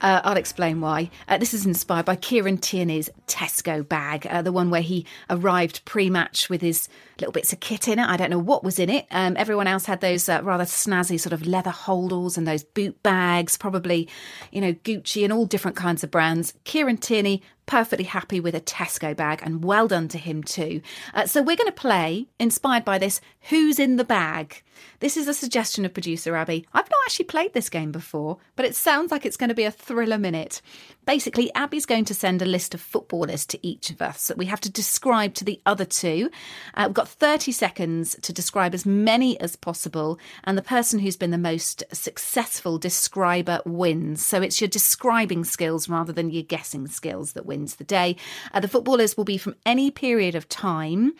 [0.00, 1.08] Uh, I'll explain why.
[1.28, 5.84] Uh, this is inspired by Kieran Tierney's Tesco bag, uh, the one where he arrived
[5.84, 6.88] pre match with his
[7.20, 8.06] little bits of kit in it.
[8.06, 9.06] I don't know what was in it.
[9.10, 13.02] Um, everyone else had those uh, rather snazzy sort of leather holdalls and those boot
[13.02, 14.08] bags, probably,
[14.50, 16.54] you know, Gucci and all different kinds of brands.
[16.64, 20.80] Kieran Tierney perfectly happy with a Tesco bag, and well done to him too.
[21.14, 24.62] Uh, so we're going to play, inspired by this, Who's in the Bag?
[25.00, 26.66] This is a suggestion of producer Abby.
[26.72, 29.64] I've not actually played this game before, but it sounds like it's going to be
[29.64, 30.60] a thriller minute.
[31.06, 34.46] Basically, Abby's going to send a list of footballers to each of us that we
[34.46, 36.30] have to describe to the other two.
[36.74, 41.16] Uh, we've got 30 seconds to describe as many as possible, and the person who's
[41.16, 44.24] been the most successful describer wins.
[44.24, 48.16] So it's your describing skills rather than your guessing skills that wins the day.
[48.52, 51.14] Uh, the footballers will be from any period of time.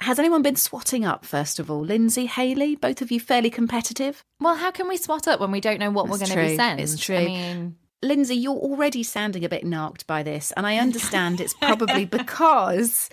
[0.00, 1.80] Has anyone been swatting up, first of all?
[1.80, 4.24] Lynsey, Hayley, both of you fairly competitive?
[4.40, 6.50] Well, how can we swat up when we don't know what That's we're going to
[6.50, 6.80] be sent?
[6.80, 7.16] It's true.
[7.16, 11.54] I mean, Lynsey, you're already sounding a bit narked by this, and I understand it's
[11.54, 13.08] probably because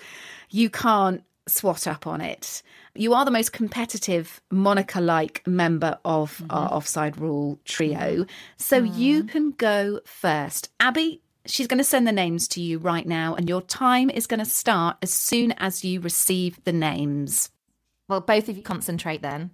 [0.50, 2.62] you can't swat up on it.
[2.96, 8.26] You are the most competitive Monica like member of our offside rule trio,
[8.58, 10.70] so you can go first.
[10.80, 14.28] Abby, she's going to send the names to you right now, and your time is
[14.28, 17.50] going to start as soon as you receive the names.
[18.08, 19.52] well, both of you concentrate then.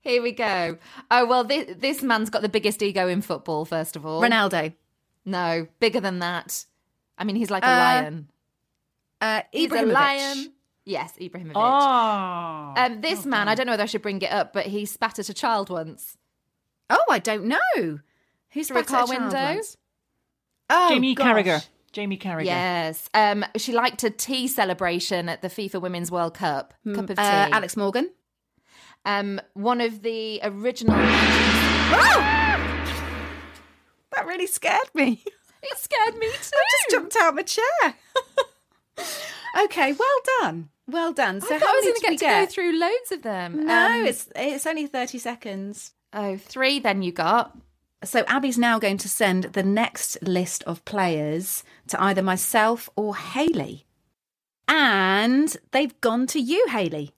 [0.00, 0.76] Here we go.
[1.10, 4.20] Oh, well, this, this man's got the biggest ego in football, first of all.
[4.20, 4.74] Ronaldo.
[5.24, 6.66] No, bigger than that.
[7.16, 8.28] I mean, he's like a Uh, lion.
[9.20, 10.52] Uh, He's a lion.
[10.84, 11.52] Yes, Ibrahimovic.
[11.54, 12.74] Oh.
[12.76, 15.18] Um, this man, I don't know whether I should bring it up, but he spat
[15.18, 16.18] at a child once
[16.90, 18.00] Oh, I don't know.
[18.52, 19.54] Who's through a spat car at child window.
[19.54, 19.76] once?
[20.70, 21.26] Oh, Jamie gosh.
[21.26, 21.66] Carragher.
[21.92, 22.44] Jamie Carragher.
[22.44, 23.08] Yes.
[23.14, 26.74] Um, she liked a tea celebration at the FIFA Women's World Cup.
[26.92, 27.22] Cup of tea.
[27.22, 28.10] Uh, Alex Morgan.
[29.04, 30.96] Um, one of the original.
[34.16, 35.24] That really scared me.
[35.60, 36.32] It scared me too.
[36.54, 37.96] I just jumped out of my chair.
[39.64, 40.68] okay, well done.
[40.86, 41.40] Well done.
[41.40, 42.78] So I thought how I was many going to did we get to go through
[42.78, 43.66] loads of them.
[43.66, 45.92] No, Um, it's it's only 30 seconds.
[46.12, 46.78] oh three.
[46.78, 47.56] Then you got.
[48.04, 53.16] So Abby's now going to send the next list of players to either myself or
[53.16, 53.86] Hayley.
[54.68, 57.12] And they've gone to you, Hayley.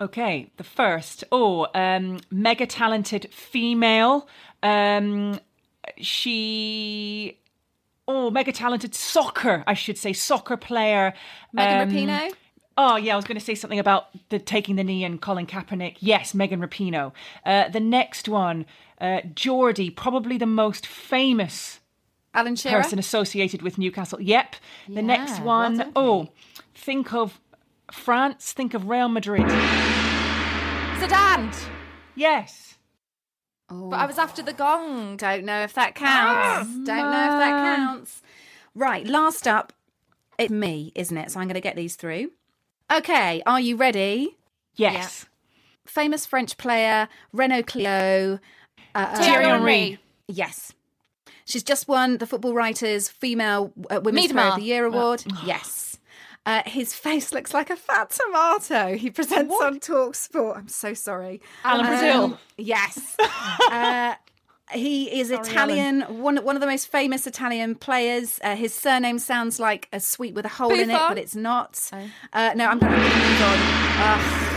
[0.00, 1.22] Okay, the first.
[1.30, 4.26] Oh, um, mega talented female.
[4.62, 5.38] Um,
[5.98, 7.38] she.
[8.08, 11.12] Oh, mega talented soccer, I should say, soccer player.
[11.52, 12.32] Megan Um, Rapinoe.
[12.76, 15.46] Oh yeah, I was going to say something about the taking the knee and Colin
[15.46, 15.96] Kaepernick.
[16.00, 17.12] Yes, Megan Rapinoe.
[17.44, 18.64] Uh, the next one,
[19.00, 21.80] uh, Geordie, probably the most famous
[22.32, 22.80] Alan Shearer.
[22.82, 24.20] person associated with Newcastle.
[24.20, 24.56] Yep.
[24.88, 26.28] The Yeah, next one, done, oh,
[26.74, 27.40] think of
[27.92, 28.52] France.
[28.52, 29.42] Think of Real Madrid.
[31.00, 31.54] Zidane.
[32.14, 32.76] Yes.
[33.68, 35.16] But I was after the gong.
[35.16, 36.70] Don't know if that counts.
[36.70, 38.22] Don't know if that counts.
[38.74, 39.72] Right, last up,
[40.38, 41.30] it's me, isn't it?
[41.30, 42.30] So I'm going to get these through.
[42.90, 44.36] Okay, are you ready?
[44.76, 45.26] Yes.
[45.86, 48.38] Famous French player, Renault Clio.
[48.94, 49.98] Uh, Thierry uh, Henry.
[50.26, 50.72] Yes.
[51.44, 55.24] She's just won the Football Writers Female uh, Women's Player of the Year award.
[55.44, 55.98] yes.
[56.46, 58.96] Uh, his face looks like a fat tomato.
[58.96, 60.56] He presents on Talk Sport.
[60.56, 61.40] I'm so sorry.
[61.64, 62.38] Alan Um, Brazil.
[62.56, 63.16] Yes.
[63.70, 64.14] uh,
[64.72, 68.38] he is Sorry, Italian, one one of the most famous Italian players.
[68.42, 71.90] Uh, his surname sounds like a sweet with a hole in it, but it's not.
[72.32, 73.58] Uh, no, I'm going to move on.
[73.98, 74.56] Ugh.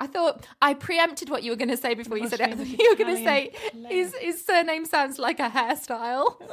[0.00, 2.56] I thought I preempted what you were going to say before you said it.
[2.58, 6.40] You were going to say Italian his his surname sounds like a hairstyle.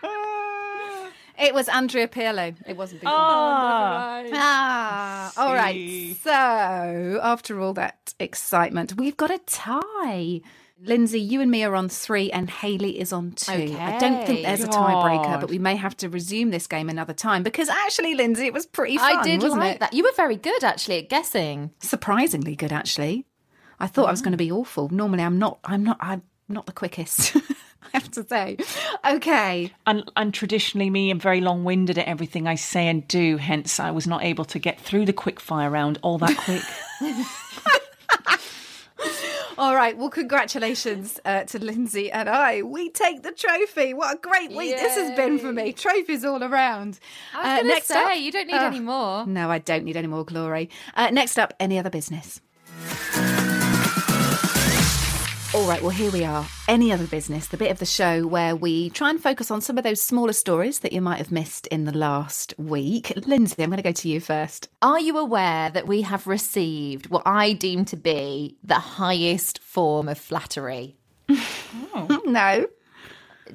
[1.40, 2.54] It was Andrea Pirlo.
[2.66, 3.16] It wasn't Buffon.
[3.18, 4.22] Ah.
[4.32, 6.14] Ah, all right.
[6.22, 6.30] So,
[7.22, 10.40] after all that excitement, we've got a tie.
[10.82, 13.52] Lynsey, you and me are on three, and Hayley is on two.
[13.52, 14.42] I don't think Okay.
[14.44, 18.14] there's a tiebreaker, but we may have to resume this game another time because actually,
[18.14, 19.18] Lynsey, it was pretty fun.
[19.18, 19.80] I did wasn't like it?
[19.80, 19.92] that.
[19.92, 21.70] You were very good actually at guessing.
[21.80, 23.26] Surprisingly good, actually.
[23.78, 24.88] I thought I was going to be awful.
[24.90, 25.58] Normally, I'm not.
[25.64, 25.98] I'm not.
[26.00, 27.36] I'm not the quickest.
[27.82, 28.56] I have to say.
[29.08, 29.72] Okay.
[29.86, 33.80] And, and traditionally, me, I'm very long winded at everything I say and do, hence,
[33.80, 36.62] I was not able to get through the quick fire round all that quick.
[39.58, 39.96] All right.
[39.98, 42.62] Well, congratulations uh, to Lynsey and I.
[42.62, 43.92] We take the trophy.
[43.92, 45.72] What a great week this has been for me.
[45.74, 46.98] Trophies all around.
[47.34, 48.72] I was Uh, going to next say up- you don't need Ugh.
[48.74, 49.26] any more.
[49.26, 50.70] No, I don't need any more glory.
[50.94, 52.40] Uh, next up, any other business?
[55.52, 56.46] All right, well, here we are.
[56.68, 59.78] Any other business, the bit of the show where we try and focus on some
[59.78, 63.12] of those smaller stories that you might have missed in the last week.
[63.26, 64.68] Lynsey, I'm going to go to you first.
[64.80, 70.08] Are you aware that we have received what I deem to be the highest form
[70.08, 70.96] of flattery?
[71.28, 72.20] Oh.
[72.26, 72.68] No.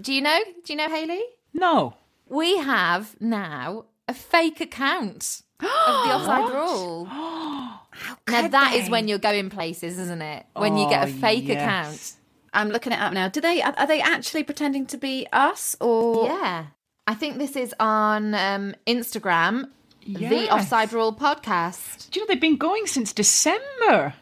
[0.01, 0.39] Do you know?
[0.65, 1.23] Do you know, Hayley?
[1.53, 1.95] no.
[2.27, 7.07] We have now a fake account of the offside rule.
[8.29, 8.89] now that is they?
[8.91, 10.45] when you're going places, isn't it?
[10.55, 11.57] When you get a Oh, fake yes.
[11.57, 12.13] account.
[12.53, 13.27] I'm looking it up now.
[13.27, 16.67] Do they are, are they actually pretending to be us or Yeah.
[17.07, 19.69] I think this is on um, Instagram,
[20.07, 22.09] the Offside Rule podcast.
[22.09, 24.13] Do you know they've been going since December?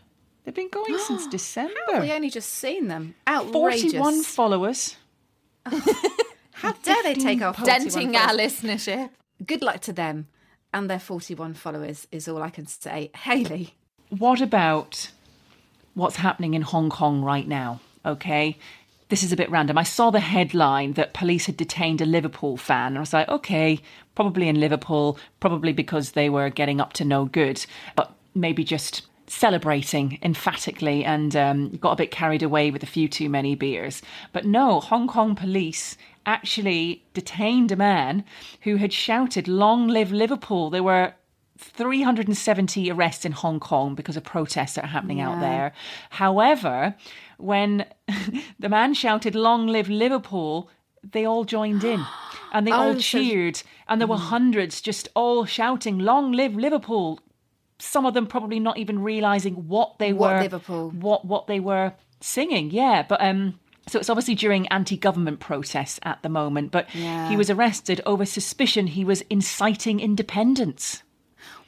[0.44, 1.74] They've been going since December.
[1.88, 3.16] How have we only just seen them?
[3.28, 3.94] Outrageous.
[3.94, 4.96] 41 followers.
[6.54, 9.10] How dare they take our 41 denting our listenership.
[9.46, 10.28] Good luck to them
[10.74, 13.12] and their 41 followers is all I can say.
[13.16, 13.76] Hayley.
[14.10, 15.12] What about
[15.94, 17.80] what's happening in Hong Kong right now?
[18.06, 18.58] Okay.
[19.10, 19.78] This is a bit random.
[19.78, 22.88] I saw the headline that police had detained a Liverpool fan.
[22.88, 23.80] And I was like, okay,
[24.16, 27.64] probably in Liverpool, probably because they were getting up to no good,
[27.96, 33.08] but maybe just celebrating emphatically and um, got a bit carried away with a few
[33.08, 34.02] too many beers.
[34.32, 38.24] But no, Hong Kong police actually detained a man
[38.62, 40.70] who had shouted, Long live Liverpool.
[40.70, 41.14] There were
[41.58, 45.74] 370 arrests in Hong Kong because of protests that are happening out there.
[46.12, 46.96] However,
[47.38, 47.86] when
[48.60, 50.70] the man shouted, Long live Liverpool,
[51.04, 52.04] they all joined in
[52.54, 53.62] and they Oh, all so- cheered.
[53.88, 57.20] And there were hundreds just all shouting, Long live Liverpool.
[57.80, 60.92] Some of them probably not even realizing what they What were Liverpool?
[60.92, 62.72] what what they were singing.
[62.72, 67.30] Yeah, but um so it's obviously during anti-government protests at the moment, but Yeah.
[67.30, 71.04] he was arrested over suspicion he was inciting independence.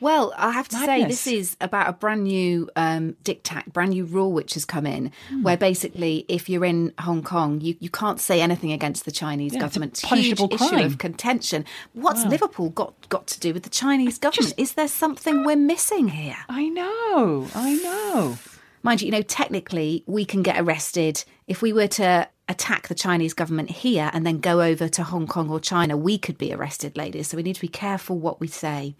[0.01, 4.03] Well, I have to say, this is about a brand new um, diktat, brand new
[4.05, 5.41] rule which has come in, Hmm.
[5.43, 9.53] where basically, if you're in Hong Kong, you, you can't say anything against the Chinese
[9.53, 10.01] Yeah, it's a government.
[10.03, 10.85] punishable Huge issue crime.
[10.85, 11.63] of contention.
[11.93, 12.29] What's Wow.
[12.29, 14.53] Liverpool got got to do with the Chinese government?
[14.57, 16.37] is there something we're missing here?
[16.49, 18.37] I know, I know.
[18.85, 22.93] Mind you, you know, technically, we can get arrested if we were to attack the
[22.93, 25.97] Chinese government here and then go over to Hong Kong or China.
[25.97, 27.29] We could be arrested, ladies.
[27.29, 28.93] So we need to be careful what we say.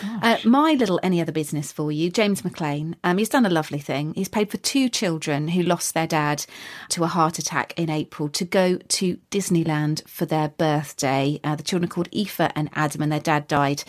[0.00, 2.94] Uh, my little any other business for you, James McLean.
[3.02, 4.14] Um, he's done a lovely thing.
[4.14, 6.46] He's paid for two children who lost their dad
[6.90, 11.40] to a heart attack in April to go to Disneyland for their birthday.
[11.42, 13.82] Uh, the children are called Aoife and Adam, and their dad died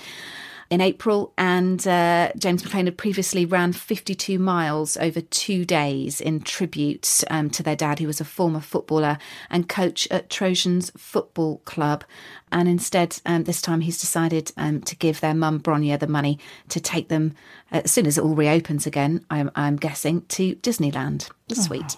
[0.74, 6.42] in April, and uh, James McLean had previously ran 52 miles over two days in
[6.42, 9.20] tribute um, to their dad, who was a former footballer
[9.52, 12.04] and coach at Trojans Football Club.
[12.52, 16.40] And instead, um, this time he's decided um, to give their mum Bronya the money
[16.70, 17.36] to take them
[17.72, 19.24] uh, as soon as it all reopens again.
[19.30, 21.30] I'm, I'm guessing to Disneyland.
[21.52, 21.98] Sweet.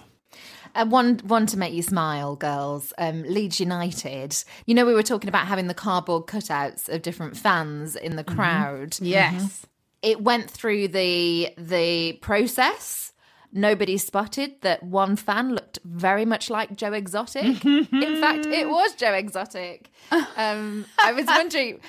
[0.76, 2.92] Uh, one one to make you smile, girls.
[2.98, 4.36] Um, Leeds United.
[4.66, 8.24] You know, we were talking about having the cardboard cutouts of different fans in the
[8.24, 8.96] crowd.
[9.00, 9.64] Yes.
[10.02, 13.12] It went through the the process.
[13.52, 17.64] Nobody spotted that one fan looked very much like Joe Exotic.
[17.64, 19.90] in fact, it was Joe Exotic.
[20.36, 21.80] Um, I was wondering.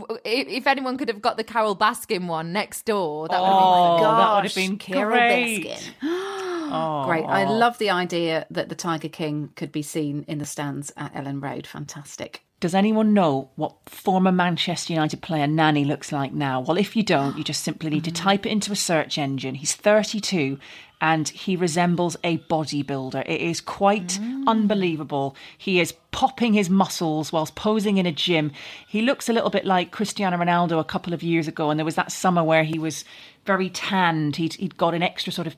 [0.00, 3.46] W- If if anyone could have got the Carole Baskin one next door, that would
[3.46, 5.66] have Oh, been that would have been Carol great.
[5.66, 5.92] Baskin.
[6.02, 7.24] Oh, Great.
[7.24, 7.52] I oh.
[7.52, 11.42] love the idea that the Tiger King could be seen in the stands at Elland
[11.42, 11.66] Road.
[11.66, 12.42] Fantastic.
[12.58, 16.60] Does anyone know what former Manchester United player Nani looks like now?
[16.60, 18.16] Well, if you don't, you just simply need to mm.
[18.16, 19.56] type it into a search engine.
[19.56, 20.58] He's 32
[21.00, 23.22] and he resembles a bodybuilder.
[23.28, 25.36] It is quite unbelievable.
[25.58, 28.52] He is popping his muscles whilst posing in a gym.
[28.88, 31.84] He looks a little bit like Cristiano Ronaldo a couple of years ago, and there
[31.84, 33.04] was that summer where he was
[33.44, 34.36] very tanned.
[34.36, 35.56] He'd, he'd got an extra sort of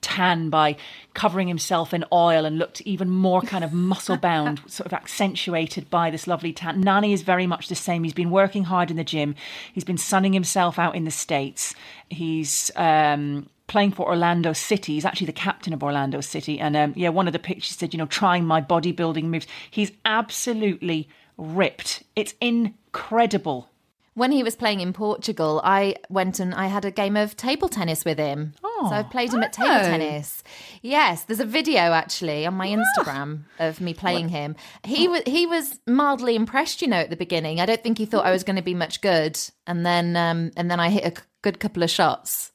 [0.00, 0.76] tan by
[1.14, 5.90] covering himself in oil and looked even more kind of muscle bound, sort of accentuated
[5.90, 6.80] by this lovely tan.
[6.80, 8.04] Nani is very much the same.
[8.04, 9.34] He's been working hard in the gym.
[9.72, 11.74] He's been sunning himself out in the States.
[12.08, 14.94] He's um, playing for Orlando City.
[14.94, 16.58] He's actually the captain of Orlando City.
[16.58, 19.46] And um, yeah, one of the pictures said, you know, trying my bodybuilding moves.
[19.70, 21.08] He's absolutely
[21.38, 22.02] ripped.
[22.16, 23.68] It's incredible.
[24.14, 27.68] When he was playing in Portugal, I went and I had a game of table
[27.68, 28.54] tennis with him.
[28.64, 29.82] Oh, so I've played him at table Oh.
[29.82, 30.42] tennis.
[30.82, 34.56] Yes, there's a video actually on my Instagram of me playing him.
[34.82, 37.60] He was he was mildly impressed, you know, at the beginning.
[37.60, 40.50] I don't think he thought I was going to be much good, and then um,
[40.56, 42.50] and then I hit a good couple of shots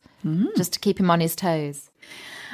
[0.58, 1.90] just to keep him on his toes.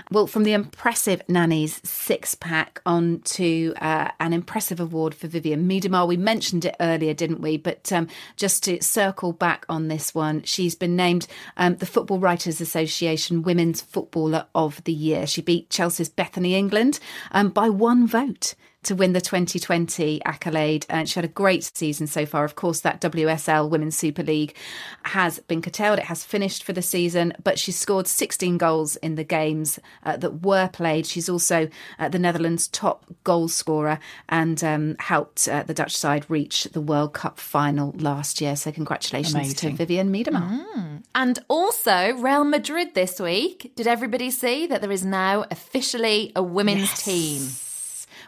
[0.10, 5.66] Well, from the impressive Nani's six pack on to uh, an impressive award for Vivianne
[5.66, 6.08] Miedema.
[6.08, 7.58] We mentioned it earlier, didn't we?
[7.58, 12.20] But um, just to circle back on this one, she's been named um, the Football
[12.20, 15.28] Writers Association Women's Footballer of the Year.
[15.28, 17.00] She beat Chelsea's Bethany England
[17.32, 20.86] um, by one vote to win the 2020 accolade.
[20.90, 22.44] And she had a great season so far.
[22.44, 24.56] Of course, that WSL Women's Super League
[25.04, 26.00] has been curtailed.
[26.00, 30.18] It has finished for the season, but she scored 16 goals in the games uh,
[30.18, 31.06] that were played.
[31.06, 31.70] She's also
[32.00, 36.82] uh, the Netherlands' top goal scorer and um, helped uh, the Dutch side reach the
[36.82, 38.56] World Cup final last year.
[38.56, 39.78] So, congratulations Amazing.
[39.78, 41.04] to Vivianne Miedema.
[41.14, 43.74] And also Real Madrid this week.
[43.76, 47.50] Did everybody see that there is now officially a women's team?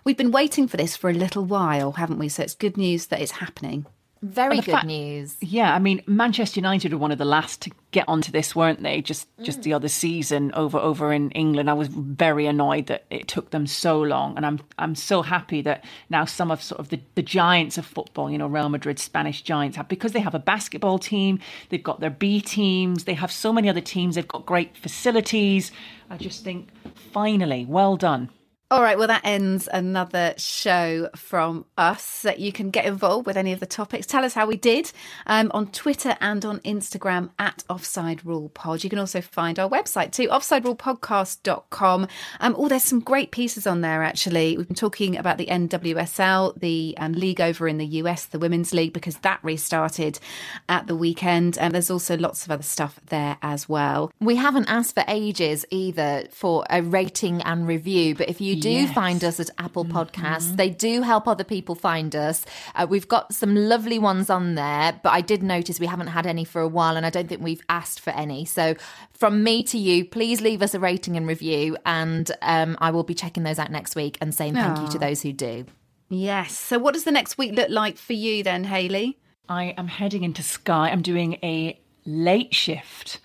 [0.04, 2.30] We've been waiting for this for a little while, haven't we?
[2.30, 3.86] So, it's good news that it's happening.
[4.24, 5.36] Very good fact, news.
[5.42, 8.82] Yeah, I mean, Manchester United were one of the last to get onto this, weren't
[8.82, 9.02] they?
[9.02, 9.64] Just just mm.
[9.64, 11.70] the other season over over in England.
[11.70, 15.62] I was very annoyed that it took them so long, and I'm I'm so happy
[15.64, 18.98] that now some of sort of the, the giants of football, you know, Real Madrid,
[18.98, 23.16] Spanish giants, have because they have a basketball team, they've got their B teams, they
[23.16, 25.74] have so many other teams, they've got great facilities.
[26.10, 26.70] I just think,
[27.12, 28.30] finally, well done.
[28.74, 32.24] All right, well, that ends another show from us.
[32.24, 34.08] That you can get involved with any of the topics.
[34.08, 34.92] Tell us how we did
[35.28, 38.84] um, on Twitter and on Instagram at Offside Rule Pod.
[38.84, 42.08] You can also find our website too, offsiderulepodcast.com.
[42.40, 44.58] Um, oh, there's some great pieces on there, actually.
[44.58, 48.74] We've been talking about the NWSL, the um, league over in the US, the Women's
[48.74, 50.20] League, because that restarted
[50.68, 51.60] at the weekend.
[51.60, 54.12] And there's also lots of other stuff there as well.
[54.20, 58.70] We haven't asked for ages either for a rating and review, but if you do
[58.70, 58.94] yes.
[58.94, 60.48] find us at Apple Podcasts.
[60.48, 60.56] Mm-hmm.
[60.56, 62.46] They do help other people find us.
[62.76, 66.26] Uh, we've got some lovely ones on there, but I did notice we haven't had
[66.26, 68.46] any for a while, and I don't think we've asked for any.
[68.46, 68.76] So,
[69.14, 73.04] from me to you, please leave us a rating and review, and um, I will
[73.04, 74.84] be checking those out next week and saying thank Aww.
[74.84, 75.66] you to those who do.
[76.10, 76.58] Yes.
[76.58, 79.20] So, what does the next week look like for you then, Hayley?
[79.50, 80.90] I am heading into Sky.
[80.90, 83.20] I'm doing a late shift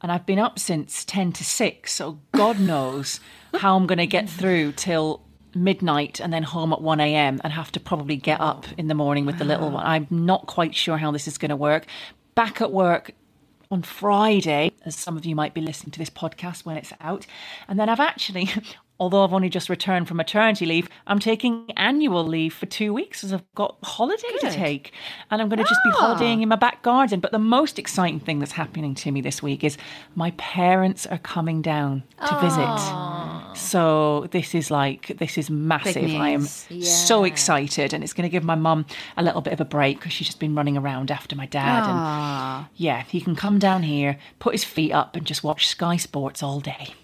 [0.00, 3.20] and I've been up since 10 to 6, so God knows
[3.54, 5.22] how I'm going to get through till
[5.54, 7.40] midnight and then home at 1 a.m.
[7.42, 9.84] and have to probably get up in the morning with the little one.
[9.86, 11.86] I'm not quite sure how this is going to work.
[12.34, 13.12] Back at work
[13.70, 17.26] on Friday, as some of you might be listening to this podcast when it's out.
[17.66, 18.50] And then I've actually
[19.00, 23.22] although I've only just returned from maternity leave, I'm taking annual leave for two weeks
[23.22, 24.50] as I've got holiday Good.
[24.50, 24.92] to take.
[25.30, 26.00] And I'm going to just be ah.
[26.00, 27.20] holidaying in my back garden.
[27.20, 29.76] But the most exciting thing that's happening to me this week is
[30.14, 32.40] my parents are coming down to Aww.
[32.40, 33.56] visit.
[33.56, 36.10] So this is like, this is massive.
[36.10, 36.88] I am yeah.
[36.88, 37.92] so excited.
[37.92, 38.86] And it's going to give my mum
[39.16, 41.84] a little bit of a break because she's just been running around after my dad.
[41.84, 42.58] Aww.
[42.58, 45.96] And yeah, he can come down here, put his feet up, and just watch Sky
[45.96, 46.94] Sports all day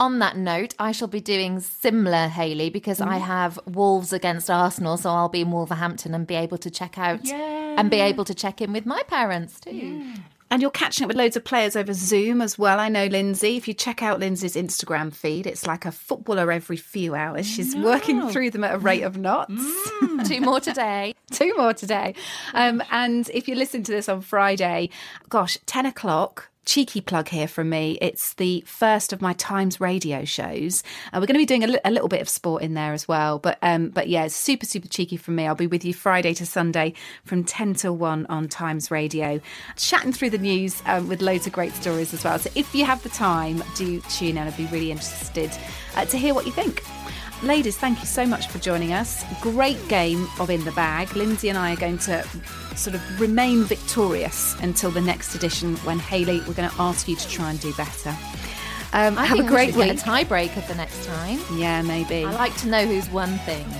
[0.00, 3.06] on that note, I shall be doing similar, Hayley, because mm.
[3.06, 6.98] I have Wolves against Arsenal, so I'll be in Wolverhampton and be able to check
[6.98, 7.76] out yeah.
[7.78, 9.70] and be able to check in with my parents too.
[9.70, 10.16] Yeah.
[10.52, 12.80] And you're catching up with loads of players over Zoom as well.
[12.80, 13.56] I know Lynsey.
[13.56, 17.46] If you check out Lynsey's Instagram feed, it's like a footballer every few hours.
[17.46, 17.84] She's no.
[17.84, 19.52] working through them at a rate of knots.
[19.52, 20.26] Mm.
[20.26, 21.14] Two more today.
[21.30, 22.16] Two more today.
[22.52, 24.90] Um, and if you listen to this on Friday,
[25.28, 27.98] gosh, 10 o'clock, cheeky plug here from me.
[28.00, 30.82] It's the first of my Times radio shows.
[31.12, 32.92] Uh, we're going to be doing a, li- a, little bit of sport in there
[32.92, 33.38] as well.
[33.38, 35.46] But um, but yeah, it's super, super cheeky from me.
[35.46, 36.94] I'll be with you Friday to Sunday
[37.24, 39.40] from 10 till 1 on Times Radio,
[39.76, 42.38] chatting through the news um, with loads of great stories as well.
[42.38, 44.38] So if you have the time, do tune in.
[44.38, 45.50] I'd be really interested
[45.96, 46.82] uh, to hear what you think.
[47.42, 49.24] Ladies, thank you so much for joining us.
[49.40, 51.16] Great game of In the Bag.
[51.16, 52.22] Lynsey and I are going to
[52.76, 57.16] sort of remain victorious until the next edition when Hayley, we're going to ask you
[57.16, 58.10] to try and do better.
[58.92, 59.96] Um, I have a great we week.
[59.96, 61.40] Get a tiebreaker for next time.
[61.54, 62.26] Yeah, maybe.
[62.26, 63.74] I like to know who's won things.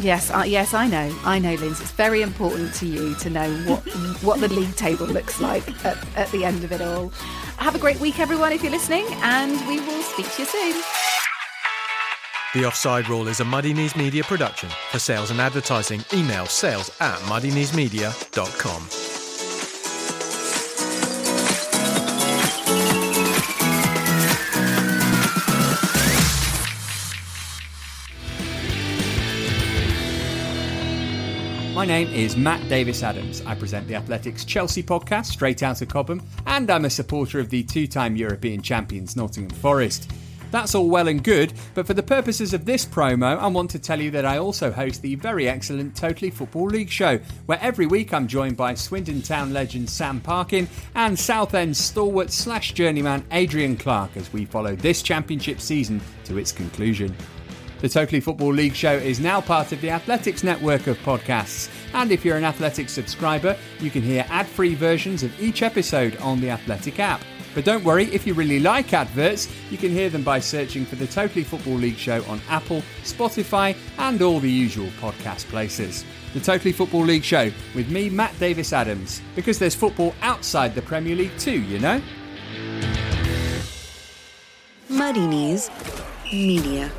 [0.00, 1.84] Yes, uh, yes, I know, I know, Lynsey.
[1.84, 3.86] It's very important to you to know what
[4.24, 7.10] what the league table looks like at, at the end of it all.
[7.58, 10.82] Have a great week, everyone, if you're listening, and we will speak to you soon.
[12.52, 14.70] The Offside Rule is a Muddy Knees Media production.
[14.90, 18.88] For sales and advertising, email sales at muddykneesmedia.com.
[31.72, 33.42] My name is Matt Davies Adams.
[33.46, 37.48] I present the Athletics Chelsea podcast, Straight Out of Cobham, and I'm a supporter of
[37.48, 40.10] the two time European champions Nottingham Forest.
[40.50, 43.78] That's all well and good, but for the purposes of this promo, I want to
[43.78, 47.86] tell you that I also host the very excellent Totally Football League show, where every
[47.86, 53.76] week I'm joined by Swindon Town legend Sam Parkin and Southend stalwart slash journeyman Adrian
[53.76, 57.14] Clarke as we follow this championship season to its conclusion.
[57.80, 62.12] The Totally Football League show is now part of the Athletics network of podcasts, and
[62.12, 66.40] if you're an Athletics subscriber, you can hear ad free versions of each episode on
[66.40, 67.22] the Athletic app.
[67.54, 70.96] But don't worry, if you really like adverts, you can hear them by searching for
[70.96, 76.04] the Totally Football League show on Apple, Spotify, and all the usual podcast places.
[76.32, 80.82] The Totally Football League show with me, Matt Davies Adams, because there's football outside the
[80.82, 82.00] Premier League too, you know?
[84.88, 85.70] Muddy Knees
[86.32, 86.90] Media.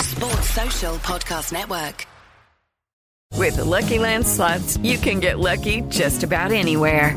[0.00, 2.06] Sports Social Podcast Network.
[3.36, 7.16] With the Lucky Land slots, you can get lucky just about anywhere.